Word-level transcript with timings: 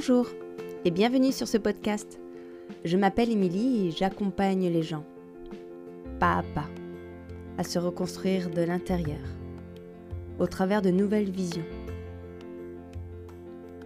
Bonjour 0.00 0.28
et 0.86 0.90
bienvenue 0.90 1.30
sur 1.30 1.46
ce 1.46 1.58
podcast. 1.58 2.18
Je 2.86 2.96
m'appelle 2.96 3.30
Émilie 3.30 3.88
et 3.88 3.90
j'accompagne 3.90 4.66
les 4.66 4.82
gens, 4.82 5.04
pas 6.18 6.38
à 6.38 6.42
pas, 6.42 6.70
à 7.58 7.64
se 7.64 7.78
reconstruire 7.78 8.48
de 8.48 8.62
l'intérieur, 8.62 9.20
au 10.38 10.46
travers 10.46 10.80
de 10.80 10.88
nouvelles 10.88 11.30
visions. 11.30 11.66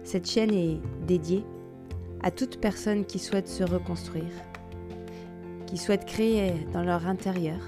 Cette 0.05 0.25
chaîne 0.25 0.53
est 0.53 0.79
dédiée 1.05 1.43
à 2.23 2.31
toute 2.31 2.61
personne 2.61 3.03
qui 3.03 3.19
souhaite 3.19 3.49
se 3.49 3.65
reconstruire, 3.65 4.23
qui 5.65 5.75
souhaite 5.75 6.05
créer 6.05 6.53
dans 6.71 6.83
leur 6.83 7.07
intérieur 7.07 7.59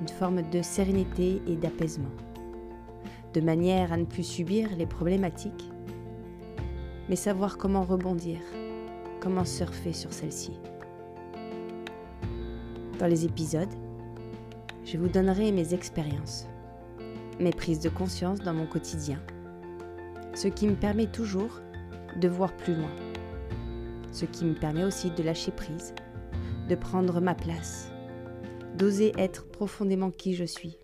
une 0.00 0.08
forme 0.08 0.42
de 0.50 0.62
sérénité 0.62 1.40
et 1.46 1.54
d'apaisement, 1.54 2.10
de 3.34 3.40
manière 3.40 3.92
à 3.92 3.96
ne 3.96 4.04
plus 4.04 4.26
subir 4.26 4.68
les 4.76 4.86
problématiques 4.86 5.70
mais 7.08 7.16
savoir 7.16 7.56
comment 7.56 7.84
rebondir, 7.84 8.38
comment 9.20 9.44
surfer 9.44 9.92
sur 9.92 10.12
celle-ci. 10.12 10.52
Dans 12.98 13.06
les 13.06 13.24
épisodes, 13.24 13.72
je 14.84 14.98
vous 14.98 15.08
donnerai 15.08 15.52
mes 15.52 15.74
expériences, 15.74 16.46
mes 17.38 17.52
prises 17.52 17.80
de 17.80 17.88
conscience 17.88 18.40
dans 18.40 18.54
mon 18.54 18.66
quotidien, 18.66 19.20
ce 20.34 20.48
qui 20.48 20.66
me 20.66 20.74
permet 20.74 21.06
toujours 21.06 21.60
de 22.20 22.28
voir 22.28 22.54
plus 22.56 22.74
loin, 22.74 22.90
ce 24.12 24.24
qui 24.24 24.44
me 24.44 24.54
permet 24.54 24.84
aussi 24.84 25.10
de 25.10 25.22
lâcher 25.22 25.52
prise, 25.52 25.94
de 26.68 26.74
prendre 26.74 27.20
ma 27.20 27.34
place, 27.34 27.90
d'oser 28.76 29.12
être 29.16 29.48
profondément 29.48 30.10
qui 30.10 30.34
je 30.34 30.44
suis, 30.44 30.78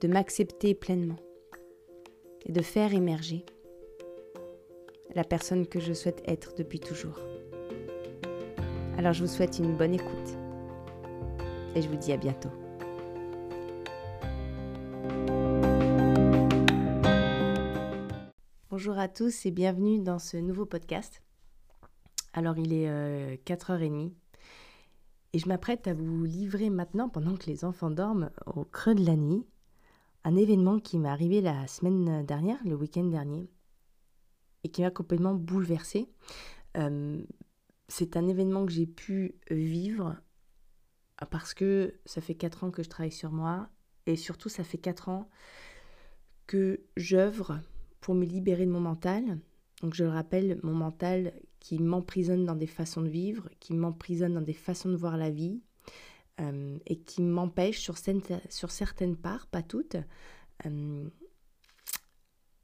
de 0.00 0.08
m'accepter 0.08 0.74
pleinement 0.74 1.18
et 2.44 2.52
de 2.52 2.62
faire 2.62 2.92
émerger 2.92 3.44
la 5.14 5.24
personne 5.24 5.66
que 5.66 5.80
je 5.80 5.92
souhaite 5.92 6.22
être 6.26 6.54
depuis 6.56 6.80
toujours. 6.80 7.18
Alors 8.98 9.12
je 9.12 9.24
vous 9.24 9.30
souhaite 9.30 9.58
une 9.58 9.76
bonne 9.76 9.94
écoute 9.94 10.38
et 11.74 11.82
je 11.82 11.88
vous 11.88 11.96
dis 11.96 12.12
à 12.12 12.16
bientôt. 12.16 12.50
Bonjour 18.70 18.98
à 18.98 19.08
tous 19.08 19.46
et 19.46 19.50
bienvenue 19.50 20.00
dans 20.00 20.18
ce 20.18 20.36
nouveau 20.36 20.66
podcast. 20.66 21.22
Alors 22.32 22.58
il 22.58 22.72
est 22.72 22.88
4h30 23.44 24.06
euh, 24.06 24.10
et 25.32 25.38
je 25.38 25.48
m'apprête 25.48 25.86
à 25.88 25.94
vous 25.94 26.24
livrer 26.24 26.70
maintenant, 26.70 27.08
pendant 27.08 27.36
que 27.36 27.46
les 27.46 27.64
enfants 27.64 27.90
dorment, 27.90 28.30
au 28.46 28.64
creux 28.64 28.94
de 28.94 29.04
la 29.04 29.16
nuit, 29.16 29.44
un 30.24 30.36
événement 30.36 30.78
qui 30.78 30.98
m'est 30.98 31.08
arrivé 31.08 31.40
la 31.40 31.66
semaine 31.66 32.24
dernière, 32.24 32.58
le 32.64 32.74
week-end 32.74 33.04
dernier, 33.04 33.48
et 34.64 34.70
qui 34.70 34.82
m'a 34.82 34.90
complètement 34.90 35.34
bouleversée. 35.34 36.08
Euh, 36.76 37.22
c'est 37.88 38.16
un 38.16 38.26
événement 38.26 38.66
que 38.66 38.72
j'ai 38.72 38.86
pu 38.86 39.36
vivre 39.50 40.16
parce 41.30 41.54
que 41.54 41.94
ça 42.06 42.20
fait 42.20 42.34
4 42.34 42.64
ans 42.64 42.70
que 42.70 42.82
je 42.82 42.88
travaille 42.88 43.12
sur 43.12 43.30
moi 43.30 43.68
et 44.06 44.16
surtout 44.16 44.48
ça 44.48 44.64
fait 44.64 44.78
4 44.78 45.08
ans 45.08 45.28
que 46.46 46.80
j'œuvre 46.96 47.60
pour 48.00 48.14
me 48.14 48.24
libérer 48.24 48.66
de 48.66 48.70
mon 48.70 48.80
mental. 48.80 49.38
Donc 49.82 49.94
je 49.94 50.04
le 50.04 50.10
rappelle, 50.10 50.58
mon 50.62 50.74
mental 50.74 51.34
qui 51.60 51.78
m'emprisonne 51.78 52.44
dans 52.44 52.54
des 52.54 52.66
façons 52.66 53.02
de 53.02 53.08
vivre, 53.08 53.48
qui 53.60 53.72
m'emprisonne 53.72 54.34
dans 54.34 54.42
des 54.42 54.52
façons 54.52 54.90
de 54.90 54.96
voir 54.96 55.16
la 55.16 55.30
vie 55.30 55.62
euh, 56.40 56.78
et 56.86 56.98
qui 57.00 57.22
m'empêche 57.22 57.78
sur, 57.78 57.96
sur, 57.96 58.70
certaines 58.70 59.16
parts, 59.16 59.46
pas 59.46 59.62
toutes, 59.62 59.96
euh, 60.66 61.08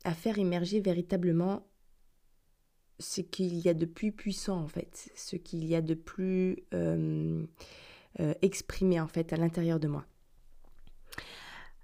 à 0.05 0.13
faire 0.13 0.39
émerger 0.39 0.81
véritablement 0.81 1.70
ce 3.01 3.21
qu'il 3.23 3.59
y 3.59 3.69
a 3.69 3.75
de 3.75 3.87
plus 3.87 4.13
puissant 4.13 4.61
en 4.61 4.69
fait, 4.69 5.11
ce 5.17 5.37
qu'il 5.37 5.65
y 5.65 5.75
a 5.75 5.81
de 5.81 5.95
plus 5.95 6.59
euh, 6.75 7.45
euh, 8.21 8.35
exprimé 8.43 9.01
en 9.01 9.09
fait 9.09 9.33
à 9.33 9.37
l'intérieur 9.37 9.81
de 9.81 9.89
moi. 9.89 10.05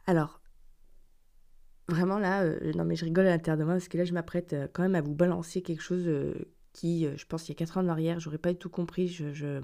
Alors, 0.07 0.41
vraiment 1.89 2.19
là, 2.19 2.43
euh, 2.45 2.73
non 2.75 2.85
mais 2.85 2.95
je 2.95 3.05
rigole 3.05 3.27
à 3.27 3.31
l'intérieur 3.31 3.59
de 3.59 3.65
moi 3.65 3.75
parce 3.75 3.89
que 3.89 3.99
là 3.99 4.05
je 4.05 4.13
m'apprête 4.13 4.55
quand 4.73 4.83
même 4.83 4.95
à 4.95 5.01
vous 5.01 5.15
balancer 5.15 5.63
quelque 5.63 5.83
chose 5.83 6.09
qui, 6.73 7.09
je 7.17 7.27
pense, 7.27 7.49
il 7.49 7.53
y 7.53 7.53
a 7.53 7.57
4 7.57 7.79
ans 7.79 7.81
en 7.81 7.89
arrière, 7.89 8.21
j'aurais 8.21 8.39
pas 8.39 8.53
tout 8.53 8.69
compris. 8.69 9.09
Je, 9.09 9.33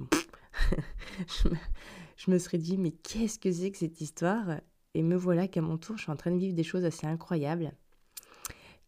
je, 2.16 2.30
me, 2.30 2.38
serais 2.38 2.58
dit, 2.58 2.78
mais 2.78 2.92
qu'est-ce 2.92 3.38
que 3.38 3.52
c'est 3.52 3.70
que 3.70 3.76
cette 3.76 4.00
histoire? 4.00 4.60
Et 4.94 5.02
me 5.02 5.16
voilà 5.16 5.46
qu'à 5.46 5.60
mon 5.60 5.76
tour, 5.76 5.98
je 5.98 6.04
suis 6.04 6.12
en 6.12 6.16
train 6.16 6.30
de 6.30 6.38
vivre 6.38 6.54
des 6.54 6.62
choses 6.62 6.86
assez 6.86 7.06
incroyables 7.06 7.72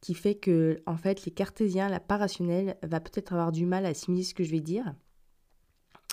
qui 0.04 0.12
fait 0.12 0.34
que, 0.34 0.82
en 0.84 0.98
fait, 0.98 1.24
les 1.24 1.32
cartésiens, 1.32 1.88
la 1.88 1.98
part 1.98 2.18
rationnelle, 2.18 2.76
va 2.82 3.00
peut-être 3.00 3.32
avoir 3.32 3.52
du 3.52 3.64
mal 3.64 3.86
à 3.86 3.88
assimiler 3.88 4.22
ce 4.22 4.34
que 4.34 4.44
je 4.44 4.50
vais 4.50 4.60
dire, 4.60 4.94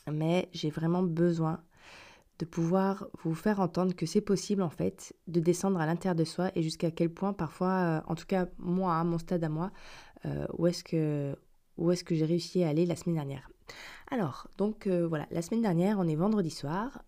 mais 0.09 0.47
j'ai 0.53 0.69
vraiment 0.69 1.03
besoin 1.03 1.61
de 2.39 2.45
pouvoir 2.45 3.07
vous 3.21 3.35
faire 3.35 3.59
entendre 3.59 3.93
que 3.93 4.05
c'est 4.05 4.21
possible, 4.21 4.61
en 4.61 4.69
fait, 4.69 5.13
de 5.27 5.41
descendre 5.41 5.77
à 5.77 5.85
l'intérieur 5.85 6.15
de 6.15 6.23
soi 6.23 6.51
et 6.55 6.63
jusqu'à 6.63 6.89
quel 6.89 7.09
point, 7.09 7.33
parfois, 7.33 7.67
euh, 7.67 8.01
en 8.07 8.15
tout 8.15 8.25
cas, 8.25 8.47
moi, 8.59 8.95
à 8.95 9.03
mon 9.03 9.17
stade 9.17 9.43
à 9.43 9.49
moi, 9.49 9.71
euh, 10.25 10.45
où 10.57 10.67
est-ce 10.67 10.85
que, 10.85 11.35
où 11.75 11.91
est-ce 11.91 12.05
que 12.05 12.15
j'ai 12.15 12.23
réussi 12.23 12.63
à 12.63 12.69
aller 12.69 12.85
la 12.85 12.95
semaine 12.95 13.15
dernière. 13.15 13.49
Alors, 14.09 14.47
donc 14.57 14.87
euh, 14.87 15.05
voilà, 15.05 15.27
la 15.31 15.41
semaine 15.41 15.63
dernière, 15.63 15.99
on 15.99 16.07
est 16.07 16.15
vendredi 16.15 16.49
soir, 16.49 17.03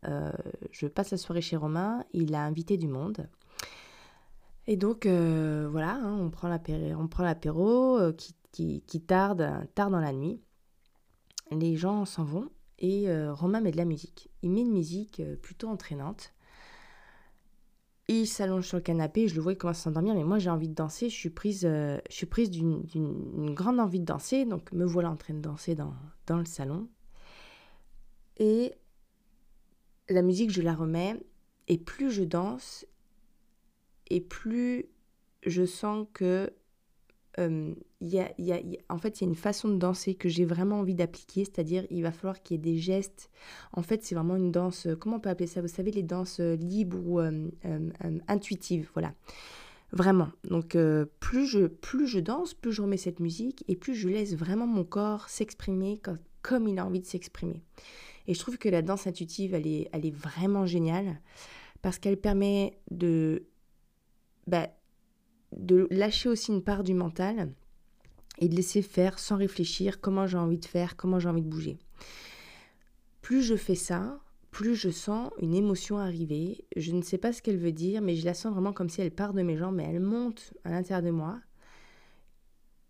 je 0.72 0.88
passe 0.88 1.12
la 1.12 1.18
soirée 1.18 1.42
chez 1.42 1.56
Romain, 1.56 2.04
il 2.12 2.36
a 2.36 2.44
invité 2.44 2.76
du 2.76 2.90
monde. 2.90 3.30
Et 4.68 4.78
donc, 4.78 5.06
euh, 5.06 5.68
voilà, 5.70 5.96
hein, 5.96 6.18
on 6.20 6.30
prend 6.30 6.48
l'apéro 6.48 7.98
euh, 7.98 8.14
qui, 8.14 9.02
tarde, 9.02 9.68
tard 9.76 9.90
dans 9.90 10.00
la 10.00 10.14
nuit. 10.14 10.42
Les 11.52 11.76
gens 11.76 12.06
s'en 12.06 12.24
vont 12.24 12.50
et 12.80 13.10
euh, 13.10 13.34
Romain 13.34 13.62
met 13.62 13.72
de 13.72 13.78
la 13.78 13.86
musique. 13.86 14.30
Il 14.42 14.52
met 14.52 14.62
une 14.62 14.72
musique 14.72 15.22
plutôt 15.42 15.68
entraînante. 15.68 16.34
Il 18.08 18.26
s'allonge 18.28 18.68
sur 18.68 18.78
le 18.78 18.84
canapé, 18.84 19.28
je 19.28 19.36
le 19.36 19.42
vois, 19.42 19.54
il 19.54 19.58
commence 19.58 19.80
à 19.80 19.84
s'endormir, 19.84 20.14
mais 20.14 20.26
moi 20.26 20.38
j'ai 20.38 20.50
envie 20.50 20.68
de 20.68 20.74
danser, 20.74 21.10
je 21.10 21.16
suis 21.16 21.30
prise, 21.30 21.62
je 21.62 22.02
suis 22.10 22.26
prise 22.26 22.50
d'une 22.50 23.54
grande 23.54 23.80
envie 23.80 24.02
de 24.02 24.06
danser, 24.06 24.44
donc 24.44 24.74
me 24.74 24.84
voilà 24.84 25.10
en 25.10 25.16
train 25.16 25.34
de 25.34 25.40
danser 25.40 25.74
dans, 25.74 25.94
dans 26.28 26.38
le 26.38 26.44
salon. 26.44 26.90
Et 28.38 28.74
la 30.10 30.22
musique, 30.22 30.52
je 30.52 30.62
la 30.62 30.74
remets, 30.74 31.18
et 31.70 31.78
plus 31.78 32.12
je 32.12 32.24
danse, 32.24 32.86
et 34.10 34.22
plus 34.22 34.86
je 35.46 35.66
sens 35.66 36.08
que 36.14 36.52
euh, 37.40 37.74
y 38.00 38.20
a, 38.20 38.32
y 38.38 38.52
a, 38.52 38.60
en 38.90 38.98
fait, 38.98 39.20
il 39.20 39.24
y 39.24 39.28
a 39.28 39.30
une 39.30 39.36
façon 39.36 39.70
de 39.70 39.78
danser 39.78 40.14
que 40.14 40.30
j'ai 40.30 40.46
vraiment 40.46 40.80
envie 40.80 40.94
d'appliquer, 40.94 41.46
c'est-à-dire 41.46 41.86
il 41.90 42.04
va 42.04 42.12
falloir 42.12 42.44
qu'il 42.44 42.58
y 42.58 42.60
ait 42.60 42.74
des 42.74 42.78
gestes. 42.78 43.30
En 43.72 43.82
fait, 43.82 44.04
c'est 44.04 44.14
vraiment 44.14 44.36
une 44.36 44.52
danse, 44.52 44.88
comment 45.00 45.16
on 45.16 45.20
peut 45.20 45.30
appeler 45.30 45.48
ça? 45.48 45.62
Vous 45.62 45.68
savez, 45.68 45.92
les 45.92 46.04
danses 46.04 46.40
libres 46.40 47.00
ou 47.06 47.20
euh, 47.20 47.50
euh, 47.66 48.20
intuitives, 48.28 48.90
voilà. 48.94 49.14
Vraiment. 49.92 50.30
Donc, 50.44 50.76
plus, 51.20 51.46
je, 51.46 51.68
plus 51.68 52.08
je 52.08 52.20
danse, 52.20 52.56
plus 52.56 52.72
je 52.72 52.82
remets 52.82 52.98
cette 52.98 53.20
musique 53.20 53.64
et 53.68 53.76
plus 53.76 53.94
je 53.94 54.10
laisse 54.10 54.36
vraiment 54.36 54.66
mon 54.66 54.84
corps 54.84 55.30
s'exprimer 55.30 56.02
comme 56.42 56.68
il 56.68 56.80
a 56.80 56.86
envie 56.86 57.00
de 57.00 57.06
s'exprimer. 57.06 57.62
Et 58.26 58.34
je 58.34 58.40
trouve 58.40 58.58
que 58.58 58.70
la 58.70 58.82
danse 58.82 59.06
intuitive, 59.06 59.54
elle 59.54 59.68
est, 59.68 59.90
elle 59.92 60.06
est 60.06 60.16
vraiment 60.16 60.66
géniale 60.66 61.20
parce 61.84 62.00
qu'elle 62.00 62.18
permet 62.18 62.80
de 62.90 63.44
bah, 64.48 64.70
de 65.56 65.88
lâcher 65.92 66.30
aussi 66.30 66.52
une 66.52 66.64
part 66.64 66.84
du 66.84 66.94
mental 66.94 67.52
et 68.40 68.50
de 68.50 68.56
laisser 68.56 68.82
faire 68.82 69.20
sans 69.20 69.38
réfléchir 69.38 70.02
comment 70.02 70.28
j'ai 70.28 70.38
envie 70.38 70.58
de 70.58 70.66
faire, 70.66 70.96
comment 70.96 71.20
j'ai 71.20 71.30
envie 71.30 71.42
de 71.42 71.50
bouger. 71.50 71.78
Plus 73.22 73.42
je 73.42 73.56
fais 73.56 73.76
ça, 73.76 74.20
plus 74.52 74.76
je 74.76 74.90
sens 74.90 75.32
une 75.40 75.56
émotion 75.56 75.98
arriver. 75.98 76.66
Je 76.76 76.92
ne 76.92 77.02
sais 77.02 77.18
pas 77.18 77.34
ce 77.34 77.42
qu'elle 77.42 77.58
veut 77.58 77.72
dire, 77.72 78.02
mais 78.02 78.16
je 78.16 78.26
la 78.26 78.34
sens 78.34 78.54
vraiment 78.54 78.74
comme 78.74 78.90
si 78.90 79.02
elle 79.02 79.12
part 79.12 79.34
de 79.34 79.42
mes 79.42 79.58
jambes, 79.58 79.76
mais 79.76 79.86
elle 79.90 80.00
monte 80.00 80.54
à 80.64 80.72
l'intérieur 80.72 81.04
de 81.04 81.12
moi. 81.12 81.40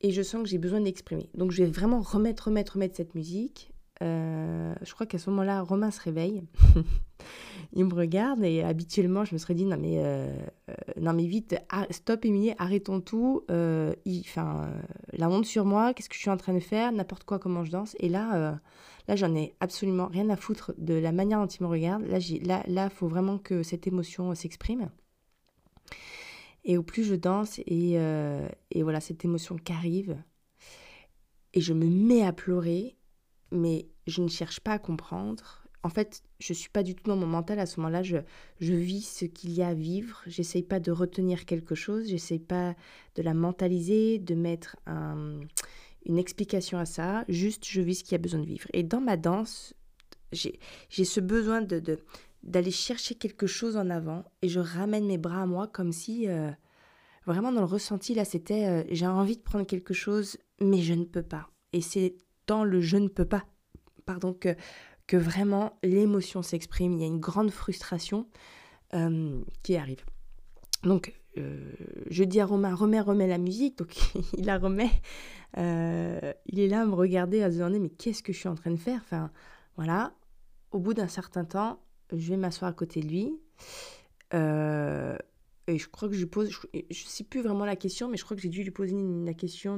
Et 0.02 0.12
je 0.12 0.22
sens 0.22 0.44
que 0.44 0.50
j'ai 0.50 0.58
besoin 0.58 0.82
d'exprimer. 0.82 1.30
Donc 1.34 1.52
je 1.52 1.64
vais 1.64 1.70
vraiment 1.70 2.02
remettre, 2.02 2.48
remettre, 2.48 2.74
remettre 2.74 2.98
cette 2.98 3.16
musique. 3.16 3.73
Euh, 4.02 4.74
je 4.82 4.94
crois 4.94 5.06
qu'à 5.06 5.20
ce 5.20 5.30
moment-là, 5.30 5.62
Romain 5.62 5.92
se 5.92 6.02
réveille. 6.02 6.44
il 7.74 7.86
me 7.86 7.94
regarde 7.94 8.44
et 8.44 8.64
habituellement, 8.64 9.24
je 9.24 9.34
me 9.34 9.38
serais 9.38 9.54
dit 9.54 9.66
non 9.66 9.78
mais, 9.80 9.98
euh, 10.00 10.36
euh, 10.70 10.74
non 11.00 11.14
mais 11.14 11.26
vite, 11.26 11.56
stop 11.92 12.26
Émilie, 12.26 12.54
arrêtons 12.58 13.02
tout. 13.02 13.44
Enfin, 13.50 14.72
la 15.14 15.30
honte 15.30 15.46
sur 15.46 15.66
moi, 15.66 15.94
qu'est-ce 15.94 16.10
que 16.10 16.16
je 16.16 16.22
suis 16.22 16.30
en 16.30 16.38
train 16.38 16.54
de 16.54 16.60
faire, 16.60 16.92
n'importe 16.92 17.24
quoi, 17.24 17.40
comment 17.40 17.64
je 17.64 17.72
danse. 17.72 17.96
Et 18.00 18.10
là, 18.10 18.60
là 19.08 19.16
j'en 19.16 19.34
ai 19.36 19.56
absolument 19.60 20.08
rien 20.08 20.30
à 20.30 20.36
foutre 20.36 20.74
de 20.78 20.96
la 20.96 21.12
manière 21.12 21.40
dont 21.40 21.48
il 21.48 21.64
me 21.64 21.68
regarde. 21.68 22.04
Là, 22.08 22.18
il 22.18 22.48
là, 22.48 22.64
là, 22.68 22.90
faut 22.90 23.08
vraiment 23.08 23.38
que 23.38 23.64
cette 23.64 23.88
émotion 23.88 24.34
s'exprime. 24.34 24.90
Et 26.66 26.78
au 26.78 26.84
plus 26.84 27.04
je 27.04 27.16
danse 27.16 27.60
et, 27.60 27.94
et 28.72 28.84
voilà 28.84 29.00
cette 29.00 29.24
émotion 29.24 29.58
qui 29.58 29.72
arrive, 29.72 30.18
et 31.54 31.62
je 31.62 31.74
me 31.74 31.86
mets 31.86 32.26
à 32.26 32.34
pleurer 32.34 32.98
mais 33.54 33.88
je 34.08 34.22
ne 34.22 34.28
cherche 34.28 34.60
pas 34.60 34.74
à 34.74 34.80
comprendre. 34.80 35.64
En 35.84 35.90
fait, 35.90 36.24
je 36.40 36.54
ne 36.54 36.58
suis 36.58 36.70
pas 36.70 36.84
du 36.84 36.96
tout 36.96 37.04
dans 37.06 37.16
mon 37.16 37.28
mental 37.28 37.60
à 37.60 37.66
ce 37.66 37.80
moment-là. 37.80 38.04
Je, 38.04 38.18
je 38.60 38.74
vis 38.74 39.02
ce 39.02 39.26
qu'il 39.26 39.52
y 39.52 39.62
a 39.62 39.70
à 39.70 39.74
vivre. 39.74 40.22
J'essaye 40.28 40.64
pas 40.64 40.80
de 40.80 40.92
retenir 40.92 41.46
quelque 41.46 41.76
chose. 41.76 42.08
J'essaye 42.08 42.40
pas 42.40 42.76
de 43.16 43.22
la 43.22 43.34
mentaliser, 43.34 44.20
de 44.20 44.36
mettre 44.36 44.78
une 46.06 46.18
explication 46.18 46.78
à 46.78 46.86
ça, 46.86 47.24
juste 47.30 47.66
je 47.66 47.82
vis 47.82 47.96
ce 47.96 48.04
qu'il 48.04 48.14
y 48.14 48.16
a 48.16 48.20
besoin 48.20 48.40
de 48.40 48.46
vivre. 48.46 48.68
Et 48.74 48.84
dans 48.84 49.02
ma 49.02 49.18
danse, 49.18 49.74
j'ai 50.32 51.06
ce 51.06 51.20
besoin 51.20 51.62
d'aller 52.44 52.72
chercher 52.72 53.16
quelque 53.16 53.48
chose 53.48 53.78
en 53.78 53.90
avant 53.90 54.26
et 54.42 54.50
je 54.50 54.60
ramène 54.60 55.06
mes 55.06 55.18
bras 55.18 55.44
à 55.44 55.46
moi 55.46 55.68
comme 55.68 55.92
si 55.92 56.28
euh, 56.28 56.52
vraiment 57.26 57.52
dans 57.52 57.62
le 57.62 57.68
ressenti 57.68 58.14
là 58.14 58.26
c'était 58.26 58.68
euh, 58.68 58.84
j'ai 58.90 59.08
envie 59.08 59.38
de 59.38 59.42
prendre 59.42 59.66
quelque 59.66 59.94
chose 59.94 60.38
mais 60.60 60.82
je 60.82 60.94
ne 60.94 61.06
peux 61.06 61.24
pas 61.24 61.50
et 61.72 61.82
c'est 61.82 62.16
dans 62.48 62.64
le 62.64 62.82
je 62.82 62.98
ne 62.98 63.08
peux 63.08 63.26
pas. 63.26 63.46
Pardon 64.06 64.34
que 64.34 64.56
que 65.08 65.18
vraiment 65.18 65.78
l'émotion 65.84 66.42
s'exprime. 66.42 66.94
Il 66.94 67.02
y 67.02 67.04
a 67.04 67.08
une 67.08 67.20
grande 67.20 67.52
frustration 67.52 68.28
euh, 68.94 69.42
qui 69.64 69.76
arrive. 69.76 70.04
Donc 70.84 71.14
je 71.36 72.24
dis 72.24 72.40
à 72.40 72.46
Romain 72.46 72.76
remets 72.76 73.02
remets 73.02 73.28
la 73.28 73.40
musique. 73.40 73.78
Donc 73.78 73.96
il 74.38 74.46
la 74.46 74.58
remet. 74.58 74.92
Il 75.58 76.60
est 76.60 76.68
là 76.68 76.82
à 76.82 76.86
me 76.86 76.94
regarder 76.94 77.42
à 77.42 77.52
se 77.52 77.58
demander 77.58 77.80
mais 77.80 77.90
qu'est-ce 77.90 78.22
que 78.24 78.34
je 78.34 78.38
suis 78.38 78.50
en 78.50 78.56
train 78.56 78.72
de 78.72 78.78
faire? 78.78 79.02
Enfin 79.04 79.32
voilà. 79.76 80.14
Au 80.72 80.80
bout 80.80 80.94
d'un 80.94 81.08
certain 81.08 81.44
temps 81.44 81.80
je 82.18 82.30
vais 82.30 82.38
m'asseoir 82.38 82.70
à 82.70 82.74
côté 82.74 83.02
de 83.02 83.08
lui. 83.08 83.40
Euh, 84.34 85.18
et 85.68 85.78
je 85.78 85.88
crois 85.88 86.10
que 86.10 86.16
je 86.16 86.20
lui 86.20 86.26
pose, 86.26 86.50
je, 86.50 86.68
ne 86.74 86.94
sais 86.94 87.24
plus 87.24 87.42
vraiment 87.42 87.66
la 87.66 87.76
question, 87.76 88.10
mais 88.10 88.18
je 88.18 88.24
crois 88.24 88.36
que 88.36 88.44
j'ai 88.44 88.50
dû 88.50 88.64
lui 88.64 88.72
poser 88.72 88.96
la 89.24 89.34
question 89.34 89.78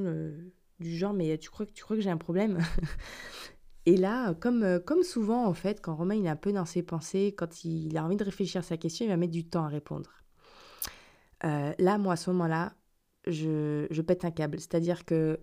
du 0.79 0.95
genre, 0.95 1.13
mais 1.13 1.37
tu 1.37 1.49
crois 1.49 1.65
que 1.65 1.71
tu 1.71 1.83
crois 1.83 1.95
que 1.95 2.01
j'ai 2.01 2.09
un 2.09 2.17
problème 2.17 2.59
Et 3.87 3.97
là, 3.97 4.33
comme, 4.33 4.79
comme 4.83 5.03
souvent 5.03 5.45
en 5.45 5.53
fait, 5.53 5.79
quand 5.79 5.95
Romain 5.95 6.15
il 6.15 6.25
est 6.25 6.29
un 6.29 6.35
peu 6.35 6.51
dans 6.51 6.65
ses 6.65 6.81
pensées, 6.81 7.35
quand 7.37 7.63
il 7.63 7.95
a 7.97 8.03
envie 8.03 8.15
de 8.15 8.23
réfléchir 8.23 8.59
à 8.59 8.63
sa 8.63 8.77
question, 8.77 9.05
il 9.05 9.09
va 9.09 9.17
mettre 9.17 9.31
du 9.31 9.47
temps 9.47 9.63
à 9.63 9.67
répondre. 9.67 10.09
Euh, 11.43 11.71
là, 11.77 11.99
moi, 11.99 12.13
à 12.13 12.15
ce 12.15 12.31
moment-là, 12.31 12.73
je, 13.27 13.85
je 13.91 14.01
pète 14.01 14.25
un 14.25 14.31
câble. 14.31 14.59
C'est-à-dire 14.59 15.05
que 15.05 15.39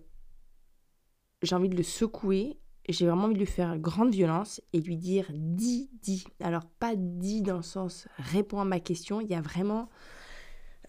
j'ai 1.41 1.55
envie 1.55 1.69
de 1.69 1.77
le 1.77 1.83
secouer 1.83 2.59
j'ai 2.89 3.07
vraiment 3.07 3.25
envie 3.25 3.35
de 3.35 3.39
lui 3.39 3.45
faire 3.45 3.77
grande 3.77 4.11
violence 4.11 4.61
et 4.73 4.81
lui 4.81 4.97
dire 4.97 5.27
dis, 5.33 5.89
dis. 6.01 6.25
Alors, 6.41 6.65
pas 6.65 6.95
dis 6.95 7.41
dans 7.41 7.57
le 7.57 7.63
sens 7.63 8.07
réponds 8.17 8.59
à 8.59 8.65
ma 8.65 8.79
question. 8.79 9.21
Il 9.21 9.29
y 9.29 9.35
a 9.35 9.41
vraiment 9.41 9.89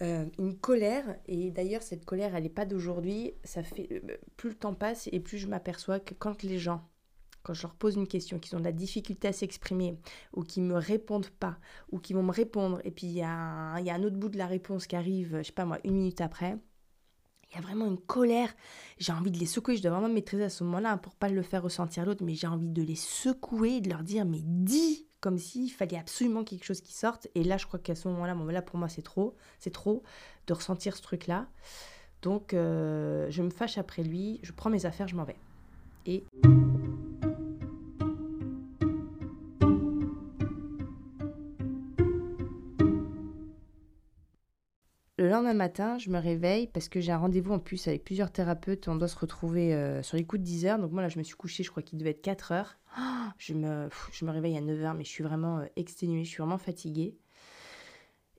euh, 0.03 0.27
une 0.39 0.57
colère. 0.57 1.05
Et 1.27 1.51
d'ailleurs, 1.51 1.83
cette 1.83 2.05
colère, 2.05 2.35
elle 2.35 2.43
n'est 2.45 2.49
pas 2.49 2.67
d'aujourd'hui. 2.67 3.35
Ça 3.45 3.63
fait 3.63 3.89
euh, 3.93 4.17
plus 4.37 4.51
le 4.51 4.57
temps 4.57 4.75
passe 4.75 5.09
et 5.13 5.21
plus 5.21 5.39
je 5.39 5.47
m'aperçois 5.47 6.01
que 6.01 6.15
quand 6.15 6.43
les 6.43 6.59
gens, 6.59 6.89
quand 7.43 7.55
je 7.55 7.63
leur 7.63 7.75
pose 7.75 7.97
une 7.97 8.09
question, 8.09 8.39
qu'ils 8.39 8.57
ont 8.57 8.61
de 8.61 8.65
la 8.65 8.73
difficulté 8.73 9.29
à 9.29 9.33
s'exprimer 9.33 9.99
ou 10.33 10.43
qui 10.43 10.61
me 10.61 10.77
répondent 10.77 11.31
pas 11.31 11.59
ou 11.93 11.99
qui 11.99 12.13
vont 12.13 12.23
me 12.23 12.33
répondre 12.33 12.81
et 12.85 12.91
puis 12.91 13.07
il 13.07 13.13
y, 13.13 13.19
y 13.19 13.23
a 13.23 13.75
un 13.77 14.03
autre 14.03 14.17
bout 14.17 14.31
de 14.31 14.39
la 14.39 14.47
réponse 14.47 14.87
qui 14.87 14.97
arrive, 14.97 15.39
je 15.39 15.43
sais 15.45 15.53
pas 15.53 15.65
moi, 15.65 15.79
une 15.85 15.95
minute 15.95 16.21
après 16.21 16.59
il 17.55 17.61
y 17.61 17.65
a 17.65 17.67
vraiment 17.67 17.87
une 17.87 17.99
colère. 17.99 18.53
J'ai 18.99 19.13
envie 19.13 19.31
de 19.31 19.39
les 19.39 19.47
secouer. 19.47 19.77
Je 19.77 19.83
dois 19.83 19.93
vraiment 19.93 20.09
me 20.09 20.15
maîtriser 20.15 20.45
à 20.45 20.51
ce 20.51 20.65
moment-là 20.65 20.97
pour 20.97 21.15
pas 21.15 21.29
le 21.29 21.43
faire 21.43 21.63
ressentir 21.63 22.05
l'autre. 22.05 22.25
Mais 22.25 22.35
j'ai 22.35 22.47
envie 22.47 22.69
de 22.69 22.83
les 22.83 22.97
secouer 22.97 23.81
de 23.81 23.91
leur 23.91 24.03
dire 24.03 24.25
mais 24.25 24.41
dis 24.43 25.07
comme 25.25 25.39
s'il 25.39 25.73
fallait 25.73 25.97
absolument 25.97 26.45
quelque 26.45 26.65
chose 26.65 26.83
qui 26.83 26.93
sorte. 26.93 27.29
Et 27.35 27.45
là, 27.45 27.57
je 27.57 27.65
crois 27.65 27.81
qu'à 27.81 27.95
ce 27.95 28.09
moment-là, 28.09 28.35
bon, 28.35 28.45
là 28.45 28.61
pour 28.61 28.79
moi 28.79 28.91
c'est 28.91 29.01
trop, 29.01 29.35
c'est 29.59 29.73
trop 29.73 30.03
de 30.47 30.53
ressentir 30.53 30.95
ce 30.95 31.01
truc-là. 31.01 31.47
Donc 32.21 32.53
euh, 32.53 33.27
je 33.31 33.43
me 33.43 33.49
fâche 33.49 33.79
après 33.79 34.03
lui. 34.03 34.39
Je 34.43 34.53
prends 34.53 34.69
mes 34.69 34.85
affaires, 34.85 35.09
je 35.09 35.17
m'en 35.17 35.25
vais. 35.25 35.39
Et 36.05 36.25
Le 45.25 45.31
lendemain 45.31 45.55
matin, 45.55 45.97
je 45.97 46.11
me 46.11 46.19
réveille 46.19 46.67
parce 46.67 46.91
que 46.91 47.01
j'ai 47.01 47.11
un 47.11 47.17
rendez-vous 47.17 47.55
en 47.55 47.59
plus 47.59 47.89
avec 47.89 48.05
plusieurs 48.05 48.31
thérapeutes. 48.31 48.89
On 48.89 48.97
doit 48.97 49.09
se 49.09 49.19
retrouver 49.19 49.73
euh, 49.73 50.03
sur 50.03 50.19
les 50.19 50.25
coups 50.27 50.41
de 50.41 50.45
10 50.45 50.67
heures. 50.67 50.79
Donc 50.79 50.93
moi, 50.93 51.01
là, 51.01 51.09
je 51.09 51.17
me 51.19 51.23
suis 51.23 51.35
couchée, 51.35 51.63
je 51.63 51.71
crois 51.71 51.83
qu'il 51.83 51.99
devait 51.99 52.11
être 52.11 52.21
4 52.21 52.53
heures. 52.53 52.77
je, 53.39 53.55
me, 53.55 53.89
je 54.13 54.27
me 54.27 54.31
réveille 54.31 54.55
à 54.59 54.61
9 54.61 54.83
heures, 54.83 54.93
mais 54.93 55.03
je 55.03 55.09
suis 55.09 55.25
vraiment 55.25 55.61
euh, 55.61 55.65
exténuée, 55.77 56.25
je 56.25 56.29
suis 56.29 56.43
vraiment 56.43 56.59
fatiguée. 56.59 57.17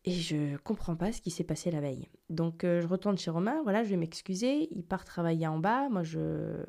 Et 0.04 0.12
je 0.12 0.58
comprends 0.58 0.96
pas 0.96 1.12
ce 1.12 1.22
qui 1.22 1.32
s'est 1.32 1.44
passé 1.44 1.72
la 1.72 1.82
veille. 1.82 2.08
Donc 2.30 2.64
euh, 2.64 2.82
je 2.82 2.86
retourne 2.86 3.18
chez 3.18 3.32
Romain, 3.32 3.64
voilà, 3.64 3.84
je 3.84 3.90
vais 3.90 3.98
m'excuser. 3.98 4.68
Il 4.70 4.84
part 4.84 5.06
travailler 5.06 5.48
en 5.48 5.58
bas. 5.58 5.90
Moi, 5.90 6.04
je, 6.04 6.64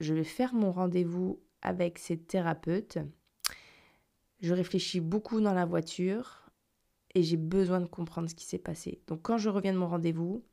je 0.00 0.14
vais 0.14 0.24
faire 0.24 0.54
mon 0.54 0.72
rendez-vous 0.72 1.42
avec 1.60 1.98
cette 1.98 2.26
thérapeute. 2.26 2.96
Je 4.40 4.54
réfléchis 4.54 5.00
beaucoup 5.00 5.42
dans 5.42 5.52
la 5.52 5.66
voiture 5.66 6.47
et 7.14 7.22
j'ai 7.22 7.36
besoin 7.36 7.80
de 7.80 7.86
comprendre 7.86 8.28
ce 8.28 8.34
qui 8.34 8.44
s'est 8.44 8.58
passé. 8.58 9.00
Donc 9.06 9.22
quand 9.22 9.38
je 9.38 9.48
reviens 9.48 9.72
de 9.72 9.78
mon 9.78 9.88
rendez-vous, 9.88 10.44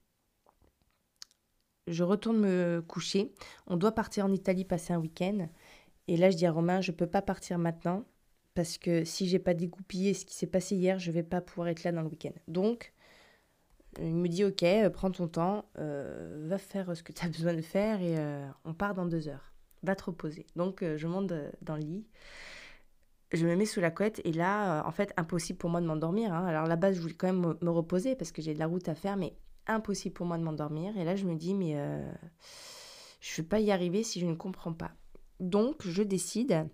je 1.88 2.04
retourne 2.04 2.40
me 2.40 2.84
coucher. 2.88 3.34
On 3.68 3.78
doit 3.78 3.92
partir 3.92 4.25
en 4.25 4.31
Italie 4.31 4.66
passer 4.66 4.94
un 4.94 5.00
week-end. 5.00 5.48
Et 6.07 6.18
là, 6.18 6.30
je 6.30 6.38
dis 6.38 6.46
à 6.46 6.52
Romain, 6.52 6.81
je 6.81 6.92
ne 6.92 6.98
peux 6.98 7.07
pas 7.07 7.22
partir 7.22 7.57
maintenant 7.57 8.06
parce 8.54 8.78
que 8.78 9.04
si 9.04 9.28
j'ai 9.28 9.40
pas 9.40 9.54
dégoupillé 9.54 10.13
ce 10.13 10.25
qui 10.25 10.34
s'est 10.34 10.48
passé 10.48 10.75
hier, 10.75 10.98
je 10.98 11.12
vais 11.12 11.24
pas 11.24 11.42
pouvoir 11.42 11.68
être 11.68 11.84
là 11.84 11.92
dans 11.92 12.02
le 12.02 12.07
week-end. 12.07 12.31
Donc, 12.48 12.94
il 14.00 14.16
me 14.16 14.28
dit, 14.28 14.44
ok, 14.44 14.63
euh, 14.63 14.90
prends 14.90 15.12
ton 15.12 15.28
temps, 15.28 15.66
euh, 15.78 16.46
va 16.48 16.57
faire 16.57 16.96
ce 16.96 17.04
que 17.04 17.12
tu 17.12 17.25
as 17.25 17.30
besoin 17.30 17.54
de 17.54 17.62
faire 17.62 18.02
et 18.02 18.18
euh, 18.18 18.48
on 18.63 18.74
part 18.74 18.94
dans 18.94 19.06
deux 19.06 19.28
heures. 19.28 19.54
Va 19.84 19.96
te 19.96 20.06
reposer. 20.06 20.48
Donc, 20.56 20.84
je 20.84 21.07
monte 21.07 21.31
dans 21.62 21.75
le 21.75 21.81
lit 21.81 22.07
je 23.35 23.45
me 23.47 23.55
mets 23.55 23.65
sous 23.65 23.79
la 23.79 23.91
couette 23.91 24.21
et 24.23 24.31
là, 24.31 24.79
euh, 24.79 24.87
en 24.87 24.91
fait, 24.91 25.13
impossible 25.17 25.57
pour 25.57 25.69
moi 25.69 25.81
de 25.81 25.85
m'endormir. 25.85 26.33
Hein. 26.33 26.45
Alors, 26.45 26.65
à 26.65 26.67
la 26.67 26.75
base, 26.75 26.95
je 26.95 27.01
voulais 27.01 27.13
quand 27.13 27.31
même 27.31 27.55
me, 27.61 27.69
reposer 27.69 28.15
parce 28.15 28.31
que 28.31 28.41
j'ai 28.41 28.53
de 28.53 28.59
la 28.59 28.67
route 28.67 28.87
à 28.87 28.95
faire, 28.95 29.17
mais 29.17 29.35
impossible 29.67 30.13
pour 30.13 30.25
moi 30.25 30.37
de 30.37 30.43
m'endormir. 30.43 30.97
Et 30.97 31.03
là, 31.03 31.15
je 31.15 31.25
me 31.25 31.35
dis, 31.35 31.53
mais 31.53 31.75
euh, 31.75 32.11
je 33.21 33.31
ne 33.33 33.37
vais 33.37 33.47
pas 33.47 33.59
y 33.59 33.71
arriver 33.71 34.03
si 34.03 34.19
je 34.19 34.25
ne 34.25 34.35
comprends 34.35 34.73
pas. 34.73 34.91
Donc, 35.39 35.85
je 35.85 36.03
décide 36.03 36.67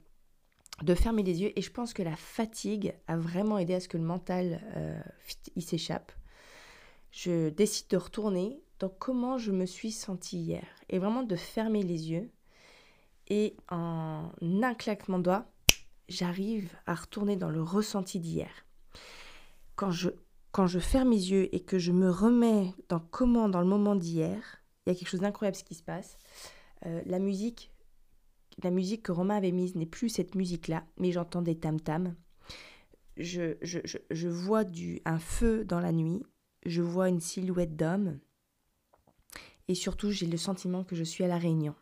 de 0.83 0.95
fermer 0.95 1.23
les 1.23 1.41
yeux 1.41 1.57
et 1.57 1.61
je 1.61 1.71
pense 1.71 1.93
que 1.93 2.03
la 2.03 2.15
fatigue 2.15 2.93
a 3.07 3.17
vraiment 3.17 3.57
aidé 3.57 3.75
à 3.75 3.79
ce 3.79 3.87
que 3.87 3.97
le 3.97 4.03
mental 4.03 4.61
euh, 4.75 4.99
s'échappe. 5.59 6.11
Je 7.11 7.49
décide 7.49 7.87
de 7.89 7.97
retourner 7.97 8.61
dans 8.79 8.89
comment 8.89 9.37
je 9.37 9.51
me 9.51 9.65
suis 9.65 9.91
sentie 9.91 10.39
hier 10.39 10.65
et 10.89 10.97
vraiment 10.97 11.23
de 11.23 11.35
fermer 11.35 11.83
les 11.83 12.11
yeux 12.11 12.31
et 13.27 13.55
en 13.69 14.31
un 14.41 14.73
claquement 14.73 15.19
de 15.19 15.23
doigts, 15.23 15.45
j'arrive 16.11 16.71
à 16.85 16.95
retourner 16.95 17.35
dans 17.35 17.49
le 17.49 17.61
ressenti 17.61 18.19
d'hier. 18.19 18.51
Quand 19.75 19.91
je, 19.91 20.09
quand 20.51 20.67
je 20.67 20.79
ferme 20.79 21.09
mes 21.09 21.15
yeux 21.15 21.53
et 21.55 21.61
que 21.61 21.79
je 21.79 21.91
me 21.91 22.09
remets 22.09 22.73
dans 22.89 22.99
comment, 22.99 23.49
dans 23.49 23.61
le 23.61 23.68
moment 23.68 23.95
d'hier, 23.95 24.61
il 24.85 24.89
y 24.89 24.95
a 24.95 24.99
quelque 24.99 25.09
chose 25.09 25.21
d'incroyable 25.21 25.57
ce 25.57 25.63
qui 25.63 25.75
se 25.75 25.83
passe. 25.83 26.18
Euh, 26.85 27.01
la 27.06 27.19
musique, 27.19 27.71
la 28.63 28.71
musique 28.71 29.03
que 29.03 29.11
Romain 29.11 29.37
avait 29.37 29.51
mise 29.51 29.75
n'est 29.75 29.85
plus 29.85 30.09
cette 30.09 30.35
musique-là, 30.35 30.83
mais 30.97 31.11
j'entends 31.11 31.41
des 31.41 31.57
tam-tams. 31.57 32.15
Je, 33.18 33.57
je, 33.61 33.80
je, 34.09 34.27
vois 34.27 34.63
du, 34.63 35.01
un 35.06 35.19
feu 35.19 35.63
dans 35.65 35.80
la 35.80 35.91
nuit, 35.91 36.23
je 36.65 36.81
vois 36.81 37.09
une 37.09 37.19
silhouette 37.19 37.75
d'homme, 37.75 38.19
et 39.68 39.75
surtout 39.75 40.11
j'ai 40.11 40.25
le 40.25 40.37
sentiment 40.37 40.83
que 40.83 40.95
je 40.95 41.03
suis 41.03 41.23
à 41.23 41.27
la 41.27 41.37
Réunion. 41.37 41.75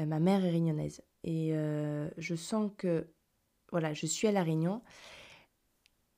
Euh, 0.00 0.06
ma 0.06 0.18
mère 0.18 0.44
est 0.44 0.50
réunionnaise, 0.50 1.02
et 1.24 1.50
euh, 1.52 2.08
je 2.16 2.34
sens 2.34 2.70
que 2.76 3.06
voilà, 3.72 3.92
je 3.92 4.06
suis 4.06 4.28
à 4.28 4.32
La 4.32 4.42
Réunion 4.42 4.82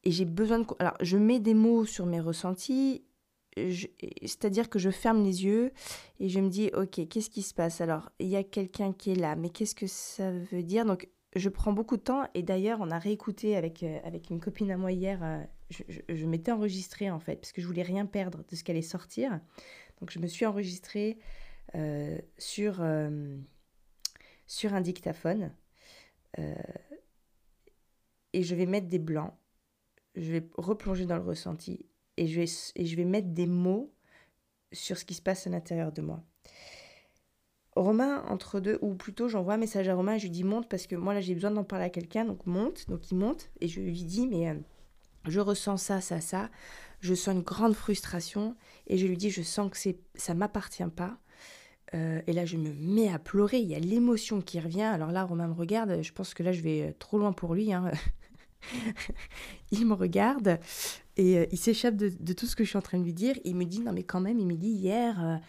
et 0.04 0.10
j'ai 0.10 0.24
besoin 0.24 0.60
de... 0.60 0.66
Alors, 0.78 0.96
je 1.00 1.16
mets 1.16 1.40
des 1.40 1.54
mots 1.54 1.84
sur 1.84 2.06
mes 2.06 2.20
ressentis, 2.20 3.04
c'est-à-dire 3.56 4.68
que 4.68 4.78
je 4.78 4.90
ferme 4.90 5.22
les 5.22 5.44
yeux 5.44 5.72
et 6.20 6.28
je 6.28 6.40
me 6.40 6.48
dis, 6.48 6.70
ok, 6.74 7.08
qu'est-ce 7.08 7.30
qui 7.30 7.42
se 7.42 7.54
passe? 7.54 7.80
Alors, 7.80 8.10
il 8.18 8.28
y 8.28 8.36
a 8.36 8.44
quelqu'un 8.44 8.92
qui 8.92 9.12
est 9.12 9.16
là, 9.16 9.36
mais 9.36 9.50
qu'est-ce 9.50 9.74
que 9.74 9.86
ça 9.86 10.30
veut 10.30 10.62
dire? 10.62 10.84
Donc, 10.84 11.08
je 11.36 11.48
prends 11.48 11.72
beaucoup 11.72 11.96
de 11.96 12.02
temps 12.02 12.28
et 12.34 12.42
d'ailleurs, 12.42 12.78
on 12.80 12.90
a 12.90 12.98
réécouté 12.98 13.56
avec, 13.56 13.82
euh, 13.82 13.98
avec 14.04 14.30
une 14.30 14.40
copine 14.40 14.70
à 14.70 14.76
moi 14.76 14.92
hier, 14.92 15.20
euh, 15.22 15.42
je, 15.70 16.26
m'étais 16.26 16.52
enregistrée 16.52 17.10
en 17.10 17.18
fait, 17.18 17.36
parce 17.36 17.52
que 17.52 17.60
je 17.60 17.66
voulais 17.66 17.82
rien 17.82 18.06
perdre 18.06 18.44
de 18.48 18.56
ce 18.56 18.62
qu'elle 18.62 18.76
allait 18.76 18.82
sortir. 18.82 19.40
Donc, 20.00 20.10
je 20.10 20.18
me 20.18 20.26
suis 20.26 20.46
enregistrée 20.46 21.18
euh, 21.74 22.18
sur, 22.38 22.84
sur 24.46 24.74
un 24.74 24.80
dictaphone 24.80 25.52
et 28.34 28.42
je 28.42 28.54
vais 28.54 28.66
mettre 28.66 28.88
des 28.88 28.98
blancs. 28.98 29.32
Je 30.16 30.32
vais 30.32 30.48
replonger 30.56 31.06
dans 31.06 31.16
le 31.16 31.22
ressenti 31.22 31.86
et 32.16 32.26
je 32.26 32.40
vais, 32.40 32.46
et 32.76 32.84
je 32.84 32.96
vais 32.96 33.04
mettre 33.04 33.28
des 33.28 33.46
mots 33.46 33.94
sur 34.72 34.98
ce 34.98 35.04
qui 35.04 35.14
se 35.14 35.22
passe 35.22 35.46
à 35.46 35.50
l'intérieur 35.50 35.92
de 35.92 36.02
moi. 36.02 36.22
Romain, 37.76 38.24
entre 38.28 38.60
deux, 38.60 38.78
ou 38.82 38.94
plutôt 38.94 39.28
j'envoie 39.28 39.54
un 39.54 39.58
message 39.58 39.88
à 39.88 39.94
Romain, 39.94 40.18
je 40.18 40.24
lui 40.24 40.30
dis 40.30 40.44
monte 40.44 40.68
parce 40.68 40.86
que 40.86 40.94
moi 40.94 41.14
là 41.14 41.20
j'ai 41.20 41.34
besoin 41.34 41.50
d'en 41.50 41.64
parler 41.64 41.86
à 41.86 41.90
quelqu'un, 41.90 42.24
donc 42.24 42.46
monte, 42.46 42.88
donc 42.88 43.10
il 43.10 43.16
monte, 43.16 43.50
et 43.60 43.66
je 43.66 43.80
lui 43.80 44.04
dis 44.04 44.28
mais 44.28 44.50
euh, 44.50 44.54
je 45.26 45.40
ressens 45.40 45.78
ça, 45.78 46.00
ça, 46.00 46.20
ça, 46.20 46.50
je 47.00 47.14
sens 47.14 47.34
une 47.34 47.42
grande 47.42 47.74
frustration, 47.74 48.56
et 48.86 48.96
je 48.96 49.06
lui 49.08 49.16
dis 49.16 49.30
je 49.30 49.42
sens 49.42 49.70
que 49.70 49.76
c'est 49.76 49.98
ça 50.14 50.34
m'appartient 50.34 50.84
pas, 50.94 51.18
euh, 51.94 52.20
et 52.26 52.32
là, 52.32 52.44
je 52.44 52.56
me 52.56 52.72
mets 52.72 53.08
à 53.08 53.18
pleurer. 53.18 53.58
Il 53.58 53.68
y 53.68 53.74
a 53.74 53.78
l'émotion 53.78 54.40
qui 54.40 54.58
revient. 54.58 54.82
Alors 54.82 55.12
là, 55.12 55.24
Romain 55.24 55.48
me 55.48 55.54
regarde. 55.54 56.02
Je 56.02 56.12
pense 56.12 56.34
que 56.34 56.42
là, 56.42 56.52
je 56.52 56.60
vais 56.60 56.88
euh, 56.88 56.92
trop 56.98 57.18
loin 57.18 57.32
pour 57.32 57.54
lui. 57.54 57.72
Hein. 57.72 57.90
il 59.70 59.86
me 59.86 59.94
regarde 59.94 60.58
et 61.16 61.38
euh, 61.38 61.46
il 61.52 61.58
s'échappe 61.58 61.96
de, 61.96 62.32
tout 62.32 62.46
ce 62.46 62.56
que 62.56 62.64
je 62.64 62.70
suis 62.70 62.78
en 62.78 62.82
train 62.82 62.98
de 62.98 63.04
lui 63.04 63.12
dire. 63.12 63.36
Il 63.44 63.56
me 63.56 63.64
dit, 63.64 63.80
non 63.80 63.92
mais 63.92 64.04
quand 64.04 64.20
même, 64.20 64.38
il 64.38 64.46
me 64.46 64.56
dit 64.56 64.70
hier, 64.70 65.40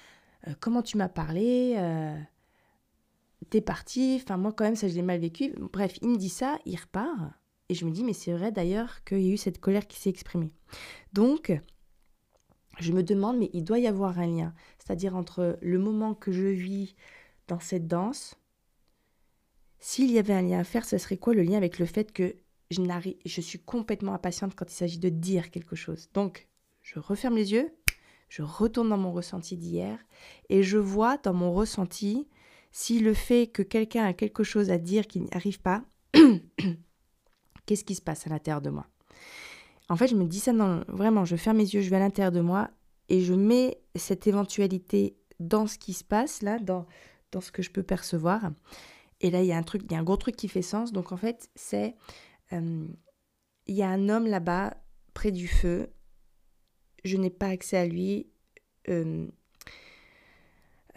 comment 0.60 0.82
tu 0.82 0.98
m'as 0.98 1.10
parlé 1.10 1.76
T'es 3.50 3.62
parti. 3.62 4.20
Enfin, 4.22 4.38
moi, 4.38 4.52
quand 4.52 4.64
même, 4.64 4.76
ça, 4.76 4.88
je 4.88 4.96
l'ai 4.96 5.02
mal 5.02 5.20
vécu. 5.20 5.54
Bref, 5.72 5.98
il 6.02 6.10
me 6.10 6.18
dit 6.18 6.30
ça, 6.30 6.58
il 6.66 6.76
repart. 6.78 7.34
Et 7.70 7.74
je 7.74 7.86
me 7.86 7.92
dis, 7.92 8.04
mais 8.04 8.14
c'est 8.14 8.34
vrai 8.34 8.52
d'ailleurs 8.52 9.04
qu'il 9.04 9.22
y 9.22 9.30
a 9.30 9.34
eu 9.34 9.38
cette 9.38 9.60
colère 9.60 9.88
qui 9.88 10.00
s'est 10.00 10.10
exprimée. 10.10 10.52
Donc, 11.14 11.52
je 12.80 12.92
me 12.92 13.04
demande, 13.04 13.38
mais 13.38 13.50
il 13.54 13.64
doit 13.64 13.80
y 13.80 13.88
avoir 13.88 14.20
un 14.20 14.28
lien. 14.28 14.54
C'est-à-dire 14.78 15.16
entre 15.16 15.58
le 15.62 15.80
moment 15.80 16.14
que 16.14 16.32
je 16.32 16.48
vis 16.48 16.96
dans 17.48 17.60
cette 17.60 17.88
danse, 17.88 18.36
s'il 19.80 20.12
y 20.12 20.20
avait 20.20 20.34
un 20.34 20.42
lien 20.42 20.60
à 20.60 20.64
faire, 20.64 20.86
ce 20.86 20.98
serait 20.98 21.18
quoi 21.18 21.34
le 21.34 21.44
lien 21.44 21.58
avec 21.58 21.80
le 21.80 21.86
fait 21.86 22.12
que 22.12 22.36
je, 22.70 22.82
je 23.26 23.42
suis 23.42 23.60
complètement 23.60 24.14
impatiente 24.14 24.56
quand 24.56 24.72
il 24.72 24.76
s'agit 24.76 25.00
de 25.00 25.10
dire 25.10 25.52
quelque 25.52 25.76
chose. 25.76 26.10
Donc, 26.14 26.48
je 26.82 27.00
referme 27.00 27.36
les 27.36 27.52
yeux, 27.52 27.74
je 28.30 28.42
retourne 28.42 28.90
dans 28.90 28.98
mon 28.98 29.12
ressenti 29.12 29.58
d'hier 29.58 30.00
et 30.50 30.64
je 30.64 30.78
vois 30.78 31.18
dans 31.18 31.34
mon 31.34 31.54
ressenti 31.54 32.28
si 32.72 33.00
le 33.00 33.14
fait 33.14 33.48
que 33.48 33.62
quelqu'un 33.62 34.06
a 34.06 34.14
quelque 34.14 34.44
chose 34.44 34.70
à 34.70 34.78
dire 34.78 35.08
qui 35.08 35.22
n'y 35.22 35.30
arrive 35.32 35.62
pas, 35.62 35.84
qu'est-ce 37.66 37.86
qui 37.86 37.96
se 37.96 38.02
passe 38.02 38.28
à 38.28 38.30
l'intérieur 38.30 38.62
de 38.62 38.70
moi? 38.70 38.86
En 39.88 39.96
fait, 39.96 40.08
je 40.08 40.16
me 40.16 40.26
dis 40.26 40.40
ça 40.40 40.52
dans, 40.52 40.84
vraiment, 40.88 41.26
je 41.26 41.36
ferme 41.36 41.58
mes 41.58 41.64
yeux, 41.64 41.82
je 41.82 41.90
vais 41.90 41.96
à 41.96 42.00
l'intérieur 42.00 42.32
de 42.32 42.42
moi 42.42 42.70
et 43.08 43.22
je 43.22 43.34
mets 43.34 43.80
cette 43.96 44.28
éventualité 44.28 45.16
dans 45.40 45.68
ce 45.68 45.78
qui 45.78 45.94
se 45.94 46.04
passe 46.04 46.42
là, 46.42 46.60
dans, 46.60 46.86
dans 47.32 47.42
ce 47.42 47.52
que 47.52 47.62
je 47.62 47.72
peux 47.72 47.84
percevoir. 47.84 48.52
Et 49.22 49.32
là, 49.32 49.42
il 49.42 49.48
y 49.48 49.54
a 49.54 49.58
un 49.58 49.64
truc, 49.64 49.84
il 49.86 49.92
y 49.92 49.96
a 49.96 50.00
un 50.00 50.04
gros 50.04 50.18
truc 50.18 50.36
qui 50.36 50.48
fait 50.48 50.62
sens. 50.62 50.92
Donc 50.92 51.12
en 51.12 51.18
fait, 51.18 51.50
c'est 51.56 51.96
euh, 52.54 52.88
il 53.68 53.76
y 53.76 53.84
a 53.84 53.90
un 53.90 54.10
homme 54.10 54.28
là-bas 54.28 54.78
près 55.14 55.32
du 55.32 55.48
feu. 55.48 55.90
Je 57.04 57.18
n'ai 57.18 57.30
pas 57.30 57.48
accès 57.48 57.78
à 57.78 57.86
lui. 57.86 58.28
Euh, 58.90 59.28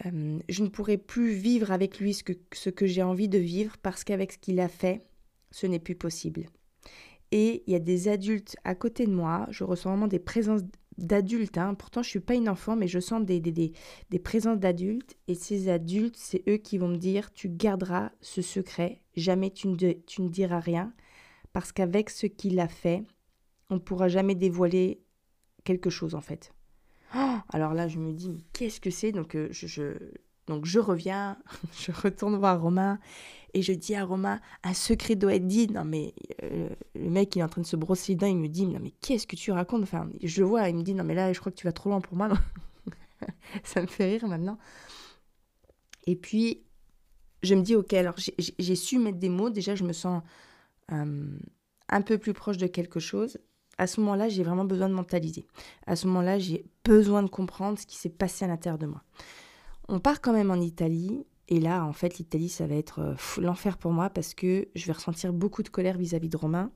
euh, 0.05 0.39
je 0.47 0.63
ne 0.63 0.69
pourrai 0.69 0.97
plus 0.97 1.31
vivre 1.31 1.71
avec 1.71 1.99
lui 1.99 2.13
ce 2.13 2.23
que, 2.23 2.33
ce 2.53 2.69
que 2.69 2.85
j'ai 2.85 3.03
envie 3.03 3.27
de 3.27 3.37
vivre 3.37 3.77
parce 3.77 4.03
qu'avec 4.03 4.33
ce 4.33 4.37
qu'il 4.37 4.59
a 4.59 4.69
fait, 4.69 5.03
ce 5.51 5.67
n'est 5.67 5.79
plus 5.79 5.95
possible. 5.95 6.47
Et 7.31 7.63
il 7.67 7.73
y 7.73 7.75
a 7.75 7.79
des 7.79 8.07
adultes 8.07 8.55
à 8.63 8.75
côté 8.75 9.05
de 9.05 9.13
moi. 9.13 9.47
Je 9.49 9.63
ressens 9.63 9.89
vraiment 9.89 10.07
des 10.07 10.19
présences 10.19 10.61
d'adultes. 10.97 11.57
Hein. 11.57 11.75
Pourtant, 11.75 12.01
je 12.01 12.07
ne 12.07 12.11
suis 12.11 12.19
pas 12.19 12.35
une 12.35 12.49
enfant, 12.49 12.75
mais 12.75 12.87
je 12.87 12.99
sens 12.99 13.23
des, 13.23 13.39
des, 13.39 14.19
présences 14.19 14.59
d'adultes. 14.59 15.15
Et 15.27 15.35
ces 15.35 15.69
adultes, 15.69 16.17
c'est 16.17 16.43
eux 16.47 16.57
qui 16.57 16.77
vont 16.77 16.87
me 16.87 16.97
dire, 16.97 17.31
tu 17.33 17.49
garderas 17.49 18.11
ce 18.21 18.41
secret, 18.41 19.01
jamais 19.15 19.51
tu 19.51 19.67
ne 19.67 20.27
diras 20.29 20.59
rien, 20.59 20.93
parce 21.53 21.71
qu'avec 21.71 22.09
ce 22.09 22.27
qu'il 22.27 22.59
a 22.59 22.67
fait, 22.67 23.03
on 23.69 23.75
ne 23.75 23.79
pourra 23.79 24.07
jamais 24.07 24.35
dévoiler 24.35 25.01
quelque 25.63 25.89
chose 25.89 26.15
en 26.15 26.21
fait. 26.21 26.53
Oh, 27.15 27.37
alors 27.49 27.73
là, 27.73 27.87
je 27.87 27.97
me 27.97 28.13
dis, 28.13 28.29
mais 28.29 28.41
qu'est-ce 28.53 28.79
que 28.79 28.91
c'est? 28.91 29.11
Donc, 29.11 29.35
euh, 29.35 29.47
je, 29.51 29.93
donc 30.47 30.65
je 30.65 30.79
reviens, 30.79 31.37
je 31.79 31.91
retourne 31.91 32.35
voir 32.37 32.61
Romain 32.61 32.99
et 33.53 33.61
je 33.61 33.73
dis 33.73 33.95
à 33.95 34.05
Romain, 34.05 34.39
un 34.63 34.73
secret 34.73 35.15
doit 35.15 35.35
être 35.35 35.47
dit. 35.47 35.67
Non 35.67 35.85
mais 35.85 36.13
euh, 36.43 36.69
le 36.95 37.09
mec, 37.09 37.35
il 37.35 37.39
est 37.39 37.43
en 37.43 37.49
train 37.49 37.61
de 37.61 37.67
se 37.67 37.75
brosser 37.75 38.13
les 38.13 38.15
dents, 38.15 38.27
il 38.27 38.37
me 38.37 38.47
dit, 38.47 38.67
non 38.67 38.79
mais 38.81 38.91
qu'est-ce 39.01 39.27
que 39.27 39.35
tu 39.35 39.51
racontes? 39.51 39.83
Enfin, 39.83 40.09
je 40.21 40.43
vois, 40.43 40.69
il 40.69 40.75
me 40.75 40.83
dit, 40.83 40.93
non 40.93 41.03
mais 41.03 41.15
là, 41.15 41.33
je 41.33 41.39
crois 41.39 41.51
que 41.51 41.57
tu 41.57 41.65
vas 41.65 41.71
trop 41.71 41.89
loin 41.89 42.01
pour 42.01 42.15
moi. 42.15 42.29
Ça 43.63 43.81
me 43.81 43.87
fait 43.87 44.05
rire 44.05 44.27
maintenant. 44.27 44.57
Et 46.05 46.15
puis, 46.15 46.63
je 47.43 47.55
me 47.55 47.61
dis, 47.61 47.75
ok, 47.75 47.93
alors 47.93 48.15
j'ai 48.17 48.75
su 48.75 48.99
mettre 48.99 49.17
des 49.17 49.29
mots, 49.29 49.49
déjà 49.49 49.75
je 49.75 49.83
me 49.83 49.93
sens 49.93 50.21
euh, 50.91 51.37
un 51.89 52.01
peu 52.01 52.17
plus 52.17 52.33
proche 52.33 52.57
de 52.57 52.67
quelque 52.67 52.99
chose. 52.99 53.37
À 53.77 53.87
ce 53.87 54.01
moment-là, 54.01 54.29
j'ai 54.29 54.43
vraiment 54.43 54.65
besoin 54.65 54.89
de 54.89 54.93
mentaliser. 54.93 55.47
À 55.87 55.95
ce 55.95 56.07
moment-là, 56.07 56.37
j'ai 56.37 56.65
besoin 56.83 57.23
de 57.23 57.29
comprendre 57.29 57.79
ce 57.79 57.85
qui 57.85 57.97
s'est 57.97 58.09
passé 58.09 58.45
à 58.45 58.47
l'intérieur 58.47 58.77
de 58.77 58.85
moi. 58.85 59.03
On 59.87 59.99
part 59.99 60.21
quand 60.21 60.33
même 60.33 60.51
en 60.51 60.61
Italie. 60.61 61.25
Et 61.47 61.59
là, 61.59 61.83
en 61.83 61.93
fait, 61.93 62.19
l'Italie, 62.19 62.49
ça 62.49 62.67
va 62.67 62.75
être 62.75 62.99
euh, 62.99 63.41
l'enfer 63.41 63.77
pour 63.77 63.91
moi 63.91 64.09
parce 64.09 64.35
que 64.35 64.67
je 64.75 64.85
vais 64.85 64.93
ressentir 64.93 65.33
beaucoup 65.33 65.63
de 65.63 65.69
colère 65.69 65.97
vis-à-vis 65.97 66.29
de 66.29 66.37
Romain. 66.37 66.71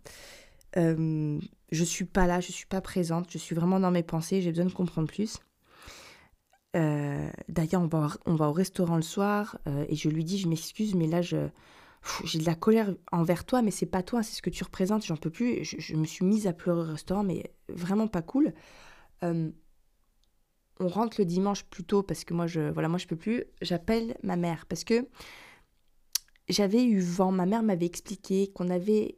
Euh, 0.77 1.39
je 1.71 1.83
suis 1.83 2.05
pas 2.05 2.25
là, 2.25 2.39
je 2.39 2.51
suis 2.51 2.65
pas 2.65 2.81
présente, 2.81 3.29
je 3.29 3.37
suis 3.37 3.53
vraiment 3.53 3.79
dans 3.79 3.91
mes 3.91 4.01
pensées, 4.01 4.41
j'ai 4.41 4.49
besoin 4.49 4.65
de 4.65 4.73
comprendre 4.73 5.07
plus. 5.07 5.37
Euh, 6.75 7.29
d'ailleurs, 7.49 7.83
on 8.25 8.35
va, 8.35 8.49
au 8.49 8.51
restaurant 8.51 8.95
le 8.95 9.03
soir 9.03 9.59
et 9.87 9.95
je 9.95 10.09
lui 10.09 10.23
dis, 10.23 10.39
je 10.39 10.47
m'excuse, 10.47 10.95
mais 10.95 11.05
là, 11.05 11.21
je, 11.21 11.49
j'ai 12.25 12.39
de 12.39 12.45
la 12.45 12.55
colère 12.55 12.93
envers 13.11 13.45
toi, 13.45 13.61
mais 13.61 13.71
c'est 13.71 13.85
pas 13.85 14.03
toi, 14.03 14.23
c'est 14.23 14.35
ce 14.35 14.41
que 14.41 14.49
tu 14.49 14.63
représentes, 14.63 15.05
j'en 15.05 15.17
peux 15.17 15.29
plus. 15.29 15.63
Je, 15.63 15.95
me 15.95 16.05
suis 16.05 16.25
mise 16.25 16.47
à 16.47 16.53
pleurer 16.53 16.81
au 16.81 16.91
restaurant, 16.91 17.23
mais 17.23 17.53
vraiment 17.69 18.07
pas 18.07 18.21
cool. 18.21 18.53
Euh, 19.23 19.49
on 20.79 20.87
rentre 20.87 21.17
le 21.19 21.25
dimanche 21.25 21.63
plus 21.65 21.83
tôt 21.83 22.03
parce 22.03 22.23
que 22.23 22.33
moi 22.33 22.47
je 22.47 22.71
voilà 22.71 22.89
moi 22.89 22.97
je 22.97 23.07
peux 23.07 23.15
plus. 23.15 23.45
J'appelle 23.61 24.17
ma 24.23 24.35
mère 24.35 24.65
parce 24.65 24.83
que 24.83 25.07
j'avais 26.49 26.83
eu 26.83 26.99
vent. 26.99 27.31
Ma 27.31 27.45
mère 27.45 27.63
m'avait 27.63 27.85
expliqué 27.85 28.51
qu'on 28.51 28.69
avait 28.69 29.17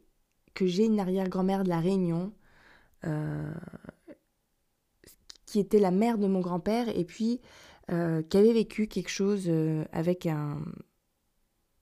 que 0.54 0.66
j'ai 0.66 0.84
une 0.84 1.00
arrière-grand-mère 1.00 1.64
de 1.64 1.68
la 1.68 1.80
Réunion 1.80 2.32
euh, 3.04 3.52
qui 5.46 5.58
était 5.58 5.80
la 5.80 5.90
mère 5.90 6.18
de 6.18 6.26
mon 6.26 6.40
grand-père 6.40 6.88
et 6.96 7.04
puis 7.04 7.40
euh, 7.90 8.22
qui 8.22 8.36
avait 8.36 8.52
vécu 8.52 8.86
quelque 8.86 9.10
chose 9.10 9.50
avec 9.92 10.26
un 10.26 10.60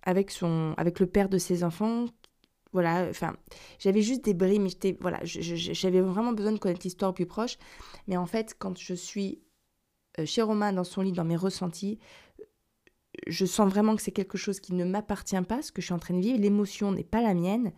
avec, 0.04 0.30
son, 0.30 0.75
avec 0.76 1.00
le 1.00 1.06
père 1.06 1.28
de 1.28 1.38
ses 1.38 1.64
enfants. 1.64 2.06
Voilà, 2.73 3.06
enfin, 3.08 3.37
j'avais 3.78 4.02
juste 4.02 4.25
des 4.25 4.34
bris, 4.34 4.58
mais 4.58 4.68
j'étais, 4.68 4.96
voilà, 5.00 5.20
j'avais 5.23 6.00
vraiment 6.00 6.32
besoin 6.32 6.52
de 6.52 6.58
connaître 6.58 6.82
l'histoire 6.84 7.14
plus 7.14 7.26
proche. 7.26 7.56
Mais 8.08 8.16
en 8.16 8.26
fait, 8.26 8.54
quand 8.58 8.78
je 8.78 8.94
suis 8.94 9.40
euh, 10.18 10.26
chez 10.26 10.42
Romain 10.42 10.73
dans 10.73 10.84
son 10.84 11.02
lit, 11.02 11.12
dans 11.12 11.25
mes 11.25 11.37
ressentis, 11.37 11.99
je 13.26 13.46
sens 13.46 13.70
vraiment 13.70 13.96
que 13.96 14.02
c'est 14.02 14.12
quelque 14.12 14.38
chose 14.38 14.61
qui 14.61 14.75
ne 14.75 14.84
m'appartient 14.84 15.40
pas, 15.42 15.62
ce 15.62 15.73
que 15.73 15.80
je 15.80 15.87
suis 15.87 15.94
en 15.94 15.99
train 15.99 16.14
de 16.14 16.20
vivre. 16.20 16.38
L'émotion 16.38 16.92
n'est 16.92 17.04
pas 17.04 17.23
la 17.23 17.34
mienne. 17.34 17.73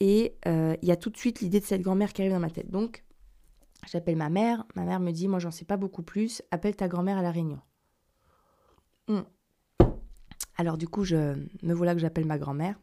Et 0.00 0.36
euh, 0.46 0.76
il 0.82 0.88
y 0.88 0.92
a 0.92 0.96
tout 0.96 1.10
de 1.10 1.16
suite 1.16 1.40
l'idée 1.40 1.60
de 1.60 1.64
cette 1.64 1.82
grand-mère 1.82 2.12
qui 2.12 2.22
arrive 2.22 2.32
dans 2.32 2.40
ma 2.40 2.50
tête. 2.50 2.70
Donc, 2.70 3.04
j'appelle 3.90 4.16
ma 4.16 4.28
mère. 4.28 4.64
Ma 4.76 4.84
mère 4.84 5.00
me 5.00 5.10
dit 5.10 5.28
Moi, 5.28 5.40
j'en 5.40 5.50
sais 5.50 5.64
pas 5.64 5.76
beaucoup 5.76 6.02
plus. 6.02 6.42
Appelle 6.50 6.76
ta 6.76 6.88
grand-mère 6.88 7.18
à 7.18 7.22
la 7.22 7.32
réunion. 7.32 7.60
Hum. 9.08 9.24
Alors 10.58 10.76
du 10.76 10.88
coup, 10.88 11.04
je 11.04 11.34
me 11.62 11.72
voilà 11.72 11.94
que 11.94 12.00
j'appelle 12.00 12.26
ma 12.26 12.36
grand-mère. 12.36 12.78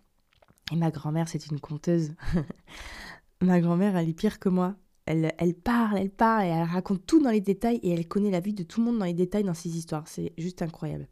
Et 0.71 0.75
ma 0.75 0.91
grand-mère, 0.91 1.27
c'est 1.27 1.45
une 1.47 1.59
conteuse. 1.59 2.13
ma 3.41 3.59
grand-mère, 3.59 3.95
elle 3.95 4.09
est 4.09 4.13
pire 4.13 4.39
que 4.39 4.49
moi. 4.49 4.75
Elle, 5.05 5.53
parle, 5.53 5.99
elle 5.99 6.09
parle, 6.09 6.45
et 6.45 6.47
elle 6.47 6.63
raconte 6.63 7.05
tout 7.05 7.21
dans 7.21 7.29
les 7.29 7.41
détails, 7.41 7.79
et 7.83 7.91
elle 7.91 8.07
connaît 8.07 8.31
la 8.31 8.39
vie 8.39 8.53
de 8.53 8.63
tout 8.63 8.79
le 8.79 8.87
monde 8.87 8.97
dans 8.97 9.05
les 9.05 9.13
détails 9.13 9.43
dans 9.43 9.53
ses 9.53 9.77
histoires. 9.77 10.07
C'est 10.07 10.33
juste 10.39 10.63
incroyable. 10.63 11.07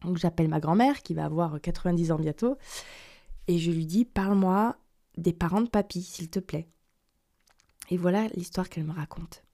Donc 0.00 0.16
j'appelle 0.16 0.48
ma 0.48 0.58
grand-mère, 0.58 1.02
qui 1.02 1.14
va 1.14 1.26
avoir 1.26 1.60
90 1.60 2.10
ans 2.10 2.18
bientôt, 2.18 2.56
et 3.46 3.58
je 3.58 3.70
lui 3.70 3.86
dis, 3.86 4.04
parle-moi 4.04 4.76
des 5.16 5.32
parents 5.32 5.60
de 5.60 5.68
papy, 5.68 6.02
s'il 6.02 6.30
te 6.30 6.40
plaît. 6.40 6.68
Et 7.90 7.96
voilà 7.96 8.26
l'histoire 8.34 8.68
qu'elle 8.68 8.84
me 8.84 8.92
raconte. 8.92 9.44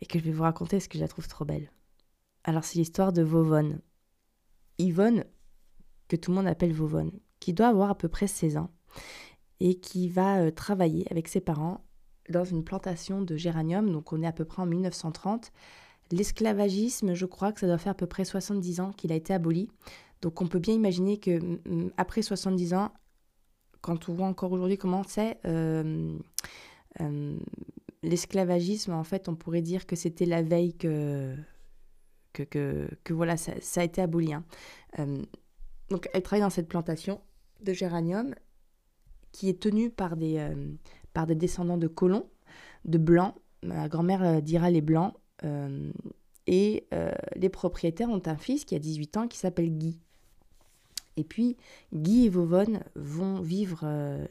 Et 0.00 0.06
que 0.06 0.18
je 0.18 0.24
vais 0.24 0.32
vous 0.32 0.42
raconter 0.42 0.76
parce 0.76 0.88
que 0.88 0.98
je 0.98 1.02
la 1.02 1.08
trouve 1.08 1.28
trop 1.28 1.44
belle. 1.44 1.70
Alors 2.44 2.64
c'est 2.64 2.78
l'histoire 2.78 3.12
de 3.12 3.22
Vovonne. 3.22 3.80
Yvonne, 4.78 5.24
que 6.12 6.16
tout 6.16 6.30
le 6.30 6.36
monde 6.36 6.46
appelle 6.46 6.74
Vovonne, 6.74 7.10
qui 7.40 7.54
doit 7.54 7.68
avoir 7.68 7.88
à 7.88 7.94
peu 7.96 8.08
près 8.08 8.26
16 8.26 8.58
ans 8.58 8.70
et 9.60 9.76
qui 9.76 10.10
va 10.10 10.40
euh, 10.40 10.50
travailler 10.50 11.06
avec 11.10 11.26
ses 11.26 11.40
parents 11.40 11.86
dans 12.28 12.44
une 12.44 12.64
plantation 12.64 13.22
de 13.22 13.34
géranium. 13.38 13.90
Donc 13.90 14.12
on 14.12 14.22
est 14.22 14.26
à 14.26 14.32
peu 14.32 14.44
près 14.44 14.60
en 14.60 14.66
1930. 14.66 15.52
L'esclavagisme, 16.10 17.14
je 17.14 17.24
crois 17.24 17.50
que 17.50 17.60
ça 17.60 17.66
doit 17.66 17.78
faire 17.78 17.92
à 17.92 17.96
peu 17.96 18.06
près 18.06 18.26
70 18.26 18.80
ans 18.80 18.92
qu'il 18.92 19.10
a 19.10 19.14
été 19.14 19.32
aboli. 19.32 19.70
Donc 20.20 20.42
on 20.42 20.46
peut 20.48 20.58
bien 20.58 20.74
imaginer 20.74 21.18
que 21.18 21.40
après 21.96 22.20
70 22.20 22.74
ans, 22.74 22.92
quand 23.80 24.10
on 24.10 24.12
voit 24.12 24.26
encore 24.26 24.52
aujourd'hui 24.52 24.76
comment 24.76 25.02
c'est, 25.04 25.38
euh, 25.46 26.18
euh, 27.00 27.38
l'esclavagisme, 28.02 28.92
en 28.92 29.04
fait, 29.04 29.30
on 29.30 29.34
pourrait 29.34 29.62
dire 29.62 29.86
que 29.86 29.96
c'était 29.96 30.26
la 30.26 30.42
veille 30.42 30.74
que, 30.74 31.34
que, 32.34 32.44
que, 33.02 33.12
voilà, 33.14 33.38
ça, 33.38 33.80
a 33.80 33.84
été 33.84 34.02
aboli. 34.02 34.34
Hein. 34.34 34.44
Donc 35.92 36.08
elle 36.14 36.22
travaille 36.22 36.40
dans 36.40 36.50
cette 36.50 36.68
plantation 36.68 37.20
de 37.60 37.72
géranium 37.74 38.34
qui 39.30 39.50
est 39.50 39.60
tenue 39.60 39.90
par 39.90 40.16
des, 40.16 40.38
euh, 40.38 41.34
descendants 41.34 41.76
de 41.76 41.86
colons, 41.86 42.26
de 42.86 42.96
blancs. 42.96 43.34
Ma 43.62 43.88
grand-mère 43.88 44.22
euh, 44.22 44.40
dira 44.40 44.70
les 44.70 44.80
blancs. 44.80 45.14
Euh, 45.44 45.92
et 46.48 46.88
les 47.36 47.48
propriétaires 47.48 48.10
ont 48.10 48.22
un 48.26 48.36
fils 48.36 48.64
qui 48.64 48.74
a 48.74 48.80
18 48.80 49.16
ans 49.16 49.28
qui 49.28 49.38
s'appelle 49.38 49.70
Guy. 49.78 50.00
Et 51.16 51.22
puis 51.22 51.56
Guy 51.92 52.26
et 52.26 52.28
Vovonne 52.28 52.82
vont 52.96 53.40
vivre 53.40 53.84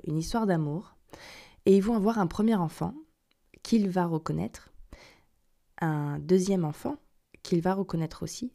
une 0.05 0.17
histoire 0.17 0.45
d'amour 0.45 0.97
et 1.65 1.77
ils 1.77 1.81
vont 1.81 1.95
avoir 1.95 2.19
un 2.19 2.27
premier 2.27 2.55
enfant 2.55 2.93
qu'il 3.63 3.87
va 3.89 4.05
reconnaître, 4.05 4.73
un 5.79 6.19
deuxième 6.19 6.65
enfant 6.65 6.97
qu'il 7.43 7.61
va 7.61 7.73
reconnaître 7.75 8.23
aussi, 8.23 8.51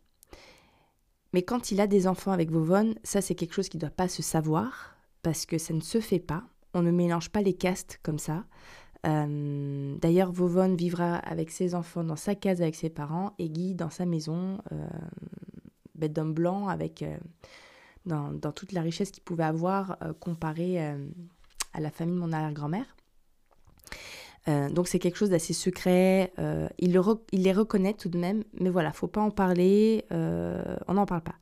mais 1.36 1.42
quand 1.42 1.70
il 1.70 1.82
a 1.82 1.86
des 1.86 2.06
enfants 2.06 2.32
avec 2.32 2.50
Vovonne, 2.50 2.94
ça 3.04 3.20
c'est 3.20 3.34
quelque 3.34 3.52
chose 3.52 3.68
qui 3.68 3.76
ne 3.76 3.82
doit 3.82 3.90
pas 3.90 4.08
se 4.08 4.22
savoir, 4.22 4.96
parce 5.20 5.44
que 5.44 5.58
ça 5.58 5.74
ne 5.74 5.82
se 5.82 6.00
fait 6.00 6.18
pas. 6.18 6.44
On 6.72 6.80
ne 6.80 6.90
mélange 6.90 7.28
pas 7.28 7.42
les 7.42 7.52
castes 7.52 8.00
comme 8.02 8.18
ça. 8.18 8.46
Euh, 9.06 9.94
d'ailleurs, 10.00 10.32
Vovonne 10.32 10.76
vivra 10.76 11.16
avec 11.16 11.50
ses 11.50 11.74
enfants 11.74 12.04
dans 12.04 12.16
sa 12.16 12.34
case 12.34 12.62
avec 12.62 12.74
ses 12.74 12.88
parents 12.88 13.34
et 13.38 13.50
Guy 13.50 13.74
dans 13.74 13.90
sa 13.90 14.06
maison. 14.06 14.62
Euh, 14.72 14.88
ben, 15.94 16.10
d'homme 16.10 16.32
blanc 16.32 16.68
avec 16.68 17.04
dans, 18.06 18.32
dans, 18.32 18.52
toute 18.52 18.72
la 18.72 18.80
richesse 18.80 19.10
qu'il 19.10 19.22
pouvait 19.22 19.44
avoir 19.44 19.98
comparé 20.20 20.80
à 20.80 21.80
la 21.80 21.90
famille 21.90 22.14
de 22.14 22.20
mon 22.20 22.32
arrière-grand-mère. 22.32 22.96
Donc 24.46 24.86
c'est 24.86 24.98
quelque 24.98 25.16
chose 25.16 25.30
d'assez 25.30 25.52
secret. 25.52 26.32
il, 26.78 26.92
les 27.32 27.52
reconnaît 27.52 27.94
tout 27.94 28.08
de 28.08 28.18
même, 28.18 28.44
mais 28.60 28.70
voilà, 28.70 28.92
faut 28.92 29.08
pas 29.08 29.20
en 29.20 29.30
parler. 29.30 30.04
on 30.10 30.94
n'en 30.94 31.06
parle 31.06 31.22
pas. 31.22 31.36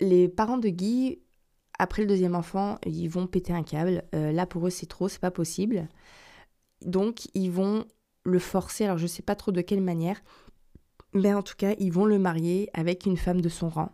Les 0.00 0.28
parents 0.28 0.58
de 0.58 0.68
Guy 0.68 1.20
après 1.82 2.02
le 2.02 2.08
deuxième 2.08 2.36
enfant, 2.36 2.78
ils 2.86 3.08
vont 3.08 3.26
péter 3.26 3.52
un 3.52 3.64
câble. 3.64 4.04
Euh, 4.14 4.30
là, 4.30 4.46
pour 4.46 4.66
eux, 4.66 4.70
c'est 4.70 4.86
trop, 4.86 5.08
c'est 5.08 5.20
pas 5.20 5.32
possible. 5.32 5.88
Donc, 6.80 7.28
ils 7.34 7.50
vont 7.50 7.86
le 8.24 8.38
forcer. 8.38 8.84
Alors, 8.84 8.98
je 8.98 9.08
sais 9.08 9.22
pas 9.22 9.34
trop 9.34 9.50
de 9.50 9.60
quelle 9.62 9.80
manière, 9.80 10.22
mais 11.12 11.34
en 11.34 11.42
tout 11.42 11.56
cas, 11.56 11.74
ils 11.78 11.92
vont 11.92 12.04
le 12.04 12.20
marier 12.20 12.70
avec 12.72 13.04
une 13.04 13.16
femme 13.16 13.40
de 13.40 13.48
son 13.48 13.68
rang. 13.68 13.90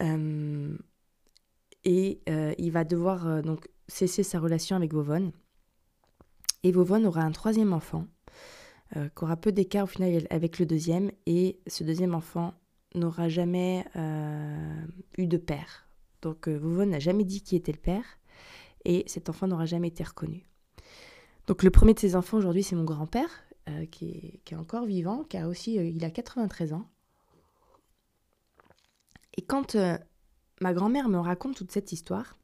Euh, 0.00 0.76
et 1.84 2.20
euh, 2.28 2.54
il 2.58 2.70
va 2.70 2.84
devoir 2.84 3.42
donc 3.42 3.68
cesser 3.88 4.22
sa 4.22 4.38
relation 4.38 4.76
avec 4.76 4.94
Vovon. 4.94 5.32
Et 6.62 6.72
Vovon 6.72 7.04
aura 7.04 7.22
un 7.22 7.32
troisième 7.32 7.72
enfant, 7.72 8.06
qui 8.94 9.24
aura 9.24 9.36
peu 9.36 9.52
d'écart 9.52 9.84
au 9.84 9.86
final 9.88 10.26
avec 10.30 10.58
le 10.58 10.66
deuxième. 10.66 11.10
Et 11.26 11.58
ce 11.66 11.82
deuxième 11.82 12.14
enfant 12.14 12.54
n'aura 12.94 13.28
jamais 13.28 13.84
eu 15.18 15.26
de 15.26 15.36
père. 15.38 15.86
Donc 16.22 16.48
euh, 16.48 16.84
n'a 16.86 17.00
jamais 17.00 17.24
dit 17.24 17.42
qui 17.42 17.56
était 17.56 17.72
le 17.72 17.78
père 17.78 18.04
et 18.84 19.04
cet 19.06 19.28
enfant 19.28 19.46
n'aura 19.46 19.66
jamais 19.66 19.88
été 19.88 20.02
reconnu. 20.04 20.46
Donc 21.46 21.62
le 21.62 21.70
premier 21.70 21.94
de 21.94 21.98
ses 21.98 22.16
enfants 22.16 22.38
aujourd'hui 22.38 22.62
c'est 22.62 22.76
mon 22.76 22.84
grand-père 22.84 23.44
euh, 23.68 23.86
qui, 23.86 24.40
est, 24.50 24.54
encore 24.54 24.86
vivant, 24.86 25.24
qui 25.24 25.36
a 25.36 25.48
aussi 25.48 25.78
euh, 25.78 25.84
il 25.84 26.04
a 26.04 26.10
93 26.10 26.72
ans. 26.72 26.88
Et 29.36 29.42
quand 29.42 29.74
euh, 29.74 29.98
ma 30.60 30.72
grand-mère 30.72 31.08
me 31.08 31.18
raconte 31.18 31.56
toute 31.56 31.72
cette 31.72 31.92
histoire, 31.92 32.36